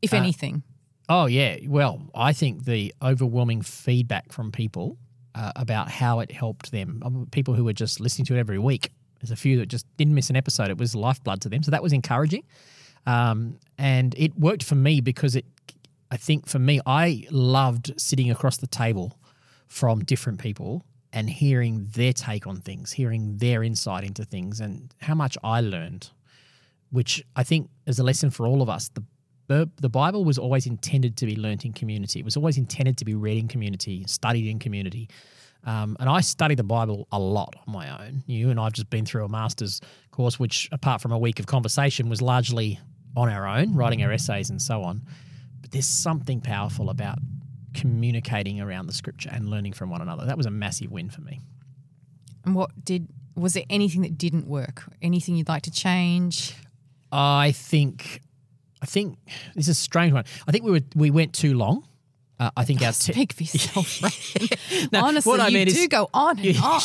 if 0.00 0.14
Uh, 0.14 0.16
anything? 0.16 0.62
Oh 1.10 1.26
yeah. 1.26 1.58
Well, 1.66 2.00
I 2.14 2.32
think 2.32 2.64
the 2.64 2.94
overwhelming 3.02 3.60
feedback 3.60 4.32
from 4.32 4.52
people 4.52 4.96
uh, 5.34 5.52
about 5.56 5.90
how 5.90 6.20
it 6.20 6.32
helped 6.32 6.70
them, 6.72 7.02
um, 7.04 7.26
people 7.30 7.52
who 7.52 7.64
were 7.64 7.74
just 7.74 8.00
listening 8.00 8.24
to 8.26 8.36
it 8.36 8.38
every 8.38 8.58
week. 8.58 8.90
There's 9.20 9.32
a 9.32 9.36
few 9.36 9.58
that 9.58 9.66
just 9.66 9.84
didn't 9.98 10.14
miss 10.14 10.30
an 10.30 10.36
episode. 10.36 10.70
It 10.70 10.78
was 10.78 10.94
lifeblood 10.94 11.42
to 11.42 11.50
them, 11.50 11.62
so 11.62 11.70
that 11.72 11.82
was 11.82 11.92
encouraging. 11.92 12.44
Um, 13.06 13.58
and 13.76 14.14
it 14.16 14.34
worked 14.38 14.62
for 14.62 14.76
me 14.76 15.02
because 15.02 15.36
it. 15.36 15.44
I 16.12 16.16
think 16.16 16.46
for 16.46 16.60
me, 16.60 16.78
I 16.86 17.24
loved 17.30 17.92
sitting 18.00 18.30
across 18.30 18.58
the 18.58 18.68
table 18.68 19.18
from 19.66 20.04
different 20.04 20.38
people 20.38 20.84
and 21.12 21.28
hearing 21.28 21.88
their 21.94 22.12
take 22.12 22.46
on 22.46 22.60
things, 22.60 22.92
hearing 22.92 23.38
their 23.38 23.62
insight 23.62 24.04
into 24.04 24.24
things, 24.24 24.60
and 24.60 24.94
how 25.00 25.14
much 25.14 25.36
I 25.42 25.60
learned 25.60 26.10
which 26.92 27.24
I 27.34 27.42
think 27.42 27.70
is 27.86 27.98
a 27.98 28.04
lesson 28.04 28.30
for 28.30 28.46
all 28.46 28.62
of 28.62 28.68
us. 28.68 28.88
The 28.94 29.02
the, 29.48 29.90
Bible 29.90 30.24
was 30.24 30.38
always 30.38 30.66
intended 30.66 31.18
to 31.18 31.26
be 31.26 31.36
learnt 31.36 31.66
in 31.66 31.74
community. 31.74 32.18
It 32.18 32.24
was 32.24 32.38
always 32.38 32.56
intended 32.56 32.96
to 32.96 33.04
be 33.04 33.14
read 33.14 33.36
in 33.36 33.48
community, 33.48 34.02
studied 34.06 34.48
in 34.48 34.58
community. 34.58 35.10
Um, 35.64 35.94
and 36.00 36.08
I 36.08 36.22
study 36.22 36.54
the 36.54 36.64
Bible 36.64 37.06
a 37.12 37.18
lot 37.18 37.54
on 37.66 37.70
my 37.70 38.02
own. 38.02 38.24
You 38.26 38.48
and 38.48 38.58
I've 38.58 38.72
just 38.72 38.88
been 38.88 39.04
through 39.04 39.26
a 39.26 39.28
master's 39.28 39.82
course, 40.10 40.38
which, 40.38 40.70
apart 40.72 41.02
from 41.02 41.12
a 41.12 41.18
week 41.18 41.38
of 41.38 41.44
conversation, 41.44 42.08
was 42.08 42.22
largely 42.22 42.80
on 43.14 43.28
our 43.28 43.46
own, 43.46 43.74
writing 43.74 44.02
our 44.02 44.10
essays 44.10 44.48
and 44.48 44.62
so 44.62 44.82
on. 44.84 45.02
But 45.62 45.70
there's 45.70 45.86
something 45.86 46.40
powerful 46.40 46.90
about 46.90 47.18
communicating 47.74 48.60
around 48.60 48.86
the 48.86 48.92
scripture 48.92 49.30
and 49.32 49.48
learning 49.48 49.72
from 49.72 49.88
one 49.90 50.02
another. 50.02 50.26
That 50.26 50.36
was 50.36 50.44
a 50.46 50.50
massive 50.50 50.90
win 50.90 51.08
for 51.08 51.22
me. 51.22 51.40
And 52.44 52.54
what 52.54 52.70
did, 52.84 53.08
was 53.34 53.54
there 53.54 53.64
anything 53.70 54.02
that 54.02 54.18
didn't 54.18 54.46
work? 54.46 54.82
Anything 55.00 55.36
you'd 55.36 55.48
like 55.48 55.62
to 55.62 55.70
change? 55.70 56.54
I 57.10 57.52
think, 57.52 58.20
I 58.82 58.86
think 58.86 59.16
this 59.54 59.68
is 59.68 59.78
a 59.78 59.80
strange 59.80 60.12
one. 60.12 60.24
I 60.46 60.52
think 60.52 60.64
we 60.64 60.70
were 60.72 60.80
we 60.94 61.10
went 61.10 61.32
too 61.34 61.54
long. 61.54 61.86
Uh, 62.40 62.50
I 62.56 62.64
think 62.64 62.82
our 62.82 62.90
te- 62.92 63.12
Speak 63.12 63.32
for 63.32 63.44
yourself. 63.44 64.02
No, 64.92 65.04
Honestly, 65.04 65.30
what 65.30 65.38
I 65.40 65.48
you 65.48 65.54
mean 65.58 65.68
is- 65.68 65.74
do 65.74 65.86
go 65.88 66.08
on 66.12 66.38
and 66.40 66.56
on. 66.62 66.80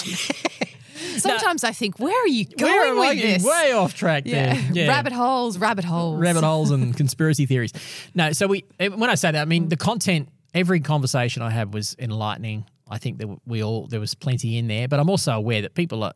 Sometimes 1.17 1.63
I 1.63 1.71
think, 1.71 1.99
where 1.99 2.23
are 2.23 2.27
you 2.27 2.45
going 2.45 2.99
with 2.99 3.21
this? 3.21 3.43
Way 3.43 3.71
off 3.73 3.93
track 3.93 4.23
yeah. 4.25 4.53
there. 4.53 4.63
Yeah. 4.73 4.87
rabbit 4.87 5.13
holes, 5.13 5.57
rabbit 5.57 5.85
holes. 5.85 6.19
rabbit 6.19 6.43
holes 6.43 6.71
and 6.71 6.95
conspiracy 6.95 7.45
theories. 7.45 7.73
No, 8.15 8.31
so 8.31 8.47
we 8.47 8.65
eh, 8.79 8.87
when 8.87 9.09
I 9.09 9.15
say 9.15 9.31
that, 9.31 9.41
I 9.41 9.45
mean 9.45 9.69
the 9.69 9.77
content. 9.77 10.29
Every 10.53 10.79
conversation 10.79 11.43
I 11.43 11.51
had 11.51 11.73
was 11.73 11.95
enlightening. 11.99 12.65
I 12.89 12.97
think 12.97 13.19
that 13.19 13.27
we 13.45 13.63
all 13.63 13.85
there 13.87 13.99
was 13.99 14.15
plenty 14.15 14.57
in 14.57 14.67
there, 14.67 14.87
but 14.87 14.99
I'm 14.99 15.09
also 15.09 15.33
aware 15.33 15.61
that 15.61 15.75
people 15.75 16.03
are 16.03 16.13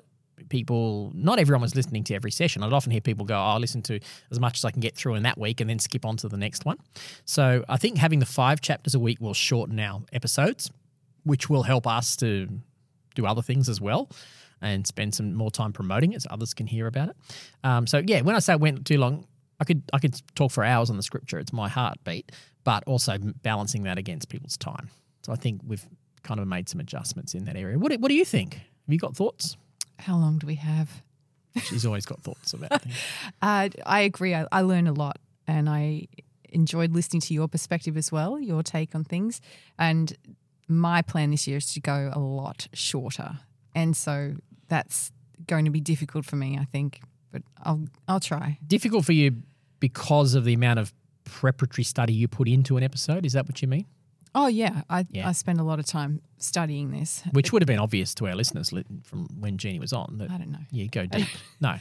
people. 0.50 1.12
Not 1.14 1.38
everyone 1.38 1.62
was 1.62 1.76
listening 1.76 2.04
to 2.06 2.16
every 2.16 2.32
session. 2.32 2.64
I'd 2.64 2.74
often 2.74 2.92
hear 2.92 3.02
people 3.02 3.26
go, 3.26 3.36
oh, 3.36 3.56
"I 3.56 3.58
listen 3.58 3.82
to 3.84 4.00
as 4.32 4.40
much 4.40 4.58
as 4.58 4.66
I 4.66 4.72
can 4.72 4.80
get 4.80 4.96
through 4.96 5.16
in 5.16 5.24
that 5.24 5.38
week, 5.38 5.62
and 5.62 5.70
then 5.70 5.80
skip 5.80 6.06
on 6.06 6.18
to 6.18 6.30
the 6.30 6.38
next 6.38 6.66
one." 6.66 6.78
So 7.26 7.64
I 7.70 7.78
think 7.78 7.98
having 7.98 8.20
the 8.20 8.26
five 8.26 8.62
chapters 8.62 8.96
a 8.96 9.00
week 9.00 9.20
will 9.22 9.34
shorten 9.34 9.80
our 9.80 10.02
episodes, 10.14 10.72
which 11.24 11.50
will 11.50 11.64
help 11.64 11.86
us 11.86 12.16
to 12.18 12.48
do 13.14 13.26
other 13.26 13.42
things 13.42 13.68
as 13.70 13.82
well 13.82 14.10
and 14.62 14.86
spend 14.86 15.16
some 15.16 15.34
more 15.34 15.52
time 15.52 15.74
promoting 15.74 16.14
it 16.14 16.22
so 16.22 16.30
others 16.32 16.54
can 16.54 16.68
hear 16.68 16.88
about 16.88 17.10
it. 17.10 17.16
Um, 17.64 17.88
so 17.88 18.02
yeah, 18.06 18.22
when 18.22 18.36
I 18.36 18.40
say 18.40 18.54
it 18.54 18.60
went 18.60 18.86
too 18.86 18.98
long, 18.98 19.26
I 19.60 19.64
could 19.64 19.84
I 19.94 20.00
could 20.00 20.20
talk 20.36 20.52
for 20.52 20.64
hours 20.64 20.90
on 20.90 20.98
the 20.98 21.04
scripture. 21.04 21.40
It's 21.40 21.54
my 21.54 21.70
heartbeat, 21.70 22.32
but 22.64 22.84
also 22.86 23.18
balancing 23.44 23.84
that 23.84 23.98
against 23.98 24.30
people's 24.30 24.58
time. 24.58 24.90
So 25.24 25.32
I 25.32 25.36
think 25.36 25.62
we've 25.66 25.86
kind 26.24 26.40
of 26.40 26.48
made 26.48 26.70
some 26.70 26.80
adjustments 26.80 27.34
in 27.34 27.46
that 27.46 27.56
area. 27.56 27.78
What 27.78 27.92
do, 27.92 27.98
what 27.98 28.10
do 28.10 28.16
you 28.16 28.26
think? 28.26 28.56
Have 28.56 28.64
you 28.88 28.98
got 28.98 29.16
thoughts? 29.16 29.58
How 30.00 30.16
long 30.18 30.40
do 30.40 30.48
we 30.48 30.56
have? 30.56 31.04
She's 31.64 31.86
always 31.86 32.06
got 32.06 32.22
thoughts 32.22 32.54
about 32.54 32.82
things. 32.82 32.96
Uh, 33.42 33.70
I 33.86 34.02
agree. 34.02 34.34
I, 34.34 34.46
I 34.52 34.62
learn 34.62 34.88
a 34.88 34.94
lot 34.94 35.18
and 35.48 35.68
I 35.70 36.08
enjoyed 36.50 36.94
listening 36.94 37.22
to 37.22 37.34
your 37.34 37.48
perspective 37.48 37.98
as 37.98 38.12
well, 38.12 38.40
your 38.40 38.64
take 38.64 38.96
on 38.96 39.04
things. 39.04 39.42
And 39.78 40.16
my 40.68 41.02
plan 41.02 41.32
this 41.32 41.48
year 41.48 41.58
is 41.58 41.74
to 41.74 41.80
go 41.80 42.12
a 42.14 42.20
lot 42.20 42.68
shorter. 42.74 43.40
And 43.76 43.96
so 43.96 44.36
that's 44.72 45.12
going 45.48 45.66
to 45.66 45.72
be 45.72 45.82
difficult 45.82 46.24
for 46.26 46.38
me, 46.38 46.58
I 46.58 46.66
think, 46.66 47.02
but 47.32 47.42
I'll 47.62 47.84
I'll 48.08 48.20
try. 48.22 48.58
Difficult 48.66 49.04
for 49.06 49.12
you 49.14 49.44
because 49.80 50.34
of 50.34 50.46
the 50.46 50.54
amount 50.54 50.80
of 50.80 50.94
preparatory 51.26 51.84
study 51.84 52.14
you 52.14 52.28
put 52.28 52.48
into 52.48 52.78
an 52.78 52.84
episode. 52.84 53.26
Is 53.26 53.34
that 53.34 53.46
what 53.48 53.62
you 53.62 53.68
mean? 53.68 53.86
Oh 54.34 54.48
yeah, 54.48 54.84
I 54.90 55.06
Yeah. 55.10 55.28
I 55.28 55.34
spend 55.34 55.60
a 55.60 55.64
lot 55.64 55.78
of 55.80 55.86
time 55.86 56.22
studying 56.38 56.92
this. 56.92 57.22
Which 57.34 57.52
would 57.52 57.62
have 57.62 57.68
been 57.68 57.80
obvious 57.80 58.16
to 58.16 58.28
our 58.28 58.36
listeners 58.36 58.70
from 59.04 59.28
when 59.40 59.58
Jeanie 59.58 59.80
was 59.80 59.92
on. 59.94 60.18
That, 60.20 60.32
I 60.32 60.38
don't 60.38 60.52
know. 60.52 60.66
yeah, 60.72 60.86
go 60.86 61.06
deep. 61.18 61.28
no, 61.60 61.76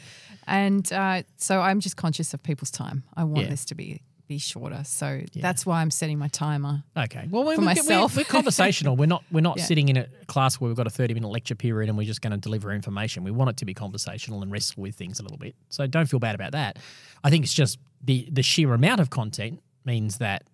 And 0.49 0.93
uh, 0.93 1.23
so 1.37 1.61
I'm 1.61 1.79
just 1.81 1.97
conscious 1.97 2.35
of 2.35 2.43
people's 2.43 2.71
time. 2.73 3.05
I 3.17 3.23
want 3.25 3.45
Yeah. 3.45 3.51
this 3.51 3.65
to 3.67 3.75
be 3.77 4.03
be 4.31 4.39
shorter. 4.39 4.83
So 4.85 5.23
that's 5.35 5.67
why 5.67 5.83
I'm 5.83 5.91
setting 5.91 6.17
my 6.17 6.29
timer. 6.29 6.85
Okay. 6.97 7.27
Well, 7.29 7.45
we, 7.45 7.57
For 7.57 7.61
we- 7.63 7.67
myself. 7.67 8.15
We're, 8.17 8.21
we're 8.23 8.25
conversational. 8.27 8.95
We're 8.97 9.07
not. 9.07 9.25
We're 9.33 9.41
not 9.41 9.59
Yeah. 9.59 9.65
sitting 9.65 9.89
in 9.89 9.97
a 9.97 10.07
class 10.27 10.55
where 10.61 10.69
we've 10.69 10.77
got 10.77 10.87
a 10.87 10.91
thirty-minute 10.91 11.27
lecture 11.29 11.57
period 11.57 11.89
and 11.89 11.99
we're 11.99 12.07
just 12.07 12.23
going 12.23 12.31
to 12.31 12.37
deliver 12.39 12.73
information. 12.73 13.25
We 13.25 13.33
want 13.33 13.51
it 13.51 13.57
to 13.59 13.65
be 13.65 13.75
conversational 13.75 14.41
and 14.43 14.51
wrestle 14.53 14.83
with 14.85 14.95
things 14.95 15.19
a 15.19 15.23
little 15.25 15.37
bit. 15.37 15.57
So 15.69 15.87
don't 15.89 16.07
feel 16.07 16.21
bad 16.21 16.37
about 16.37 16.53
that. 16.53 16.79
I 17.25 17.31
think 17.31 17.45
it's 17.45 17.53
just 17.55 17.79
the 18.03 18.29
the 18.31 18.43
sheer 18.43 18.73
amount 18.73 19.01
of 19.01 19.11
content 19.11 19.61
means 19.85 20.19
that 20.19 20.45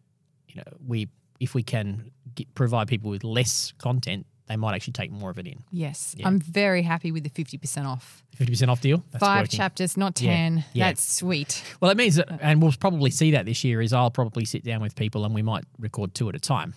you 0.48 0.56
know 0.56 0.64
we 0.86 1.08
if 1.38 1.54
we 1.54 1.62
can 1.62 2.10
get, 2.34 2.52
provide 2.54 2.88
people 2.88 3.10
with 3.10 3.22
less 3.24 3.74
content, 3.76 4.24
they 4.48 4.56
might 4.56 4.74
actually 4.74 4.92
take 4.92 5.10
more 5.10 5.30
of 5.30 5.38
it 5.38 5.46
in. 5.46 5.62
Yes, 5.72 6.14
Yeah. 6.16 6.28
I'm 6.28 6.38
very 6.40 6.82
happy 6.82 7.10
with 7.12 7.24
the 7.24 7.30
50% 7.30 7.84
off. 7.86 8.22
Fifty 8.36 8.52
percent 8.52 8.70
off 8.70 8.80
deal. 8.80 9.02
That's 9.12 9.24
Five 9.24 9.42
working. 9.44 9.56
chapters, 9.56 9.96
not 9.96 10.20
Yeah, 10.20 10.32
10. 10.32 10.64
yeah. 10.72 10.86
That's 10.88 11.02
sweet. 11.02 11.62
Well, 11.80 11.90
it 11.90 11.96
means 11.96 12.16
that, 12.16 12.28
and 12.42 12.60
we'll 12.62 12.72
probably 12.78 13.10
see 13.10 13.30
that 13.32 13.46
this 13.46 13.64
year. 13.64 13.80
Is 13.80 13.92
I'll 13.92 14.10
probably 14.10 14.44
sit 14.44 14.62
down 14.62 14.80
with 14.82 14.94
people 14.94 15.24
and 15.24 15.34
we 15.34 15.42
might 15.42 15.64
record 15.78 16.14
two 16.14 16.28
at 16.28 16.34
a 16.34 16.38
time, 16.38 16.74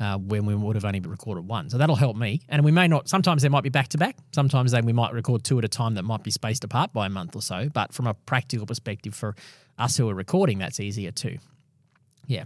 uh, 0.00 0.18
when 0.18 0.44
we 0.44 0.54
would 0.56 0.74
have 0.76 0.84
only 0.84 0.98
recorded 1.00 1.46
one. 1.46 1.70
So 1.70 1.78
that'll 1.78 1.94
help 1.96 2.16
me. 2.16 2.40
And 2.48 2.64
we 2.64 2.72
may 2.72 2.88
not. 2.88 3.08
Sometimes 3.08 3.42
they 3.42 3.48
might 3.48 3.62
be 3.62 3.68
back 3.68 3.88
to 3.90 3.98
back. 3.98 4.16
Sometimes 4.32 4.72
then 4.72 4.84
we 4.86 4.92
might 4.92 5.12
record 5.12 5.44
two 5.44 5.56
at 5.58 5.64
a 5.64 5.68
time 5.68 5.94
that 5.94 6.02
might 6.02 6.24
be 6.24 6.30
spaced 6.32 6.64
apart 6.64 6.92
by 6.92 7.06
a 7.06 7.10
month 7.10 7.36
or 7.36 7.42
so. 7.42 7.68
But 7.72 7.92
from 7.94 8.06
a 8.08 8.14
practical 8.14 8.66
perspective, 8.66 9.14
for 9.14 9.36
us 9.78 9.96
who 9.96 10.08
are 10.10 10.14
recording, 10.14 10.58
that's 10.58 10.80
easier 10.80 11.12
too. 11.12 11.38
Yeah, 12.26 12.44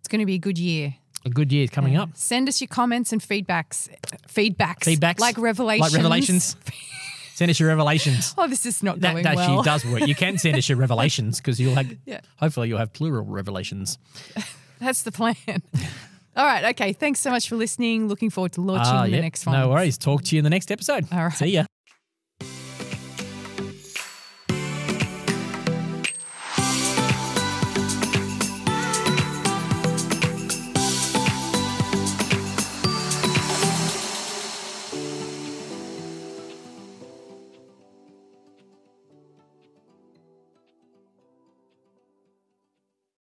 It's 0.00 0.08
going 0.08 0.18
to 0.20 0.26
be 0.26 0.34
a 0.34 0.38
good 0.38 0.58
year. 0.58 0.96
A 1.30 1.32
good 1.34 1.52
year 1.52 1.66
coming 1.68 1.92
Yeah. 1.94 2.02
up. 2.02 2.10
Send 2.14 2.48
us 2.48 2.60
your 2.60 2.68
comments 2.68 3.12
and 3.12 3.20
feedbacks. 3.22 3.88
Feedbacks. 4.28 4.84
Feedbacks 4.84 5.20
Like 5.20 5.38
revelations. 5.38 5.92
like 5.92 5.96
revelations. 5.96 6.56
Send 7.34 7.50
us 7.52 7.60
your 7.60 7.68
revelations. 7.68 8.34
Oh, 8.36 8.48
this 8.48 8.66
is 8.66 8.82
not 8.82 8.98
That 9.00 9.12
going 9.12 9.24
actually 9.26 9.54
well. 9.54 9.62
does 9.62 9.84
work. 9.84 10.06
You 10.08 10.14
can 10.16 10.38
send 10.38 10.56
us 10.56 10.68
your 10.68 10.76
revelations 10.86 11.38
because 11.38 11.60
you'll 11.60 11.76
have. 11.76 11.94
Yeah. 12.04 12.20
Hopefully, 12.36 12.66
you'll 12.68 12.78
have 12.80 12.92
plural 12.92 13.24
revelations. 13.24 13.96
That's 14.80 15.02
the 15.02 15.12
plan. 15.12 15.36
All 16.36 16.44
right. 16.44 16.64
Okay. 16.70 16.92
Thanks 16.92 17.20
so 17.20 17.30
much 17.30 17.48
for 17.48 17.54
listening. 17.54 18.08
Looking 18.08 18.30
forward 18.30 18.52
to 18.54 18.60
launching 18.60 18.92
Ah, 18.92 19.04
the 19.04 19.10
yeah. 19.10 19.20
next 19.20 19.46
one. 19.46 19.54
No 19.56 19.68
worries. 19.68 19.96
Talk 19.98 20.24
to 20.24 20.34
you 20.34 20.40
in 20.40 20.44
the 20.44 20.50
next 20.50 20.72
episode. 20.72 21.06
All 21.12 21.26
right. 21.26 21.32
See 21.32 21.46
ya. 21.46 21.64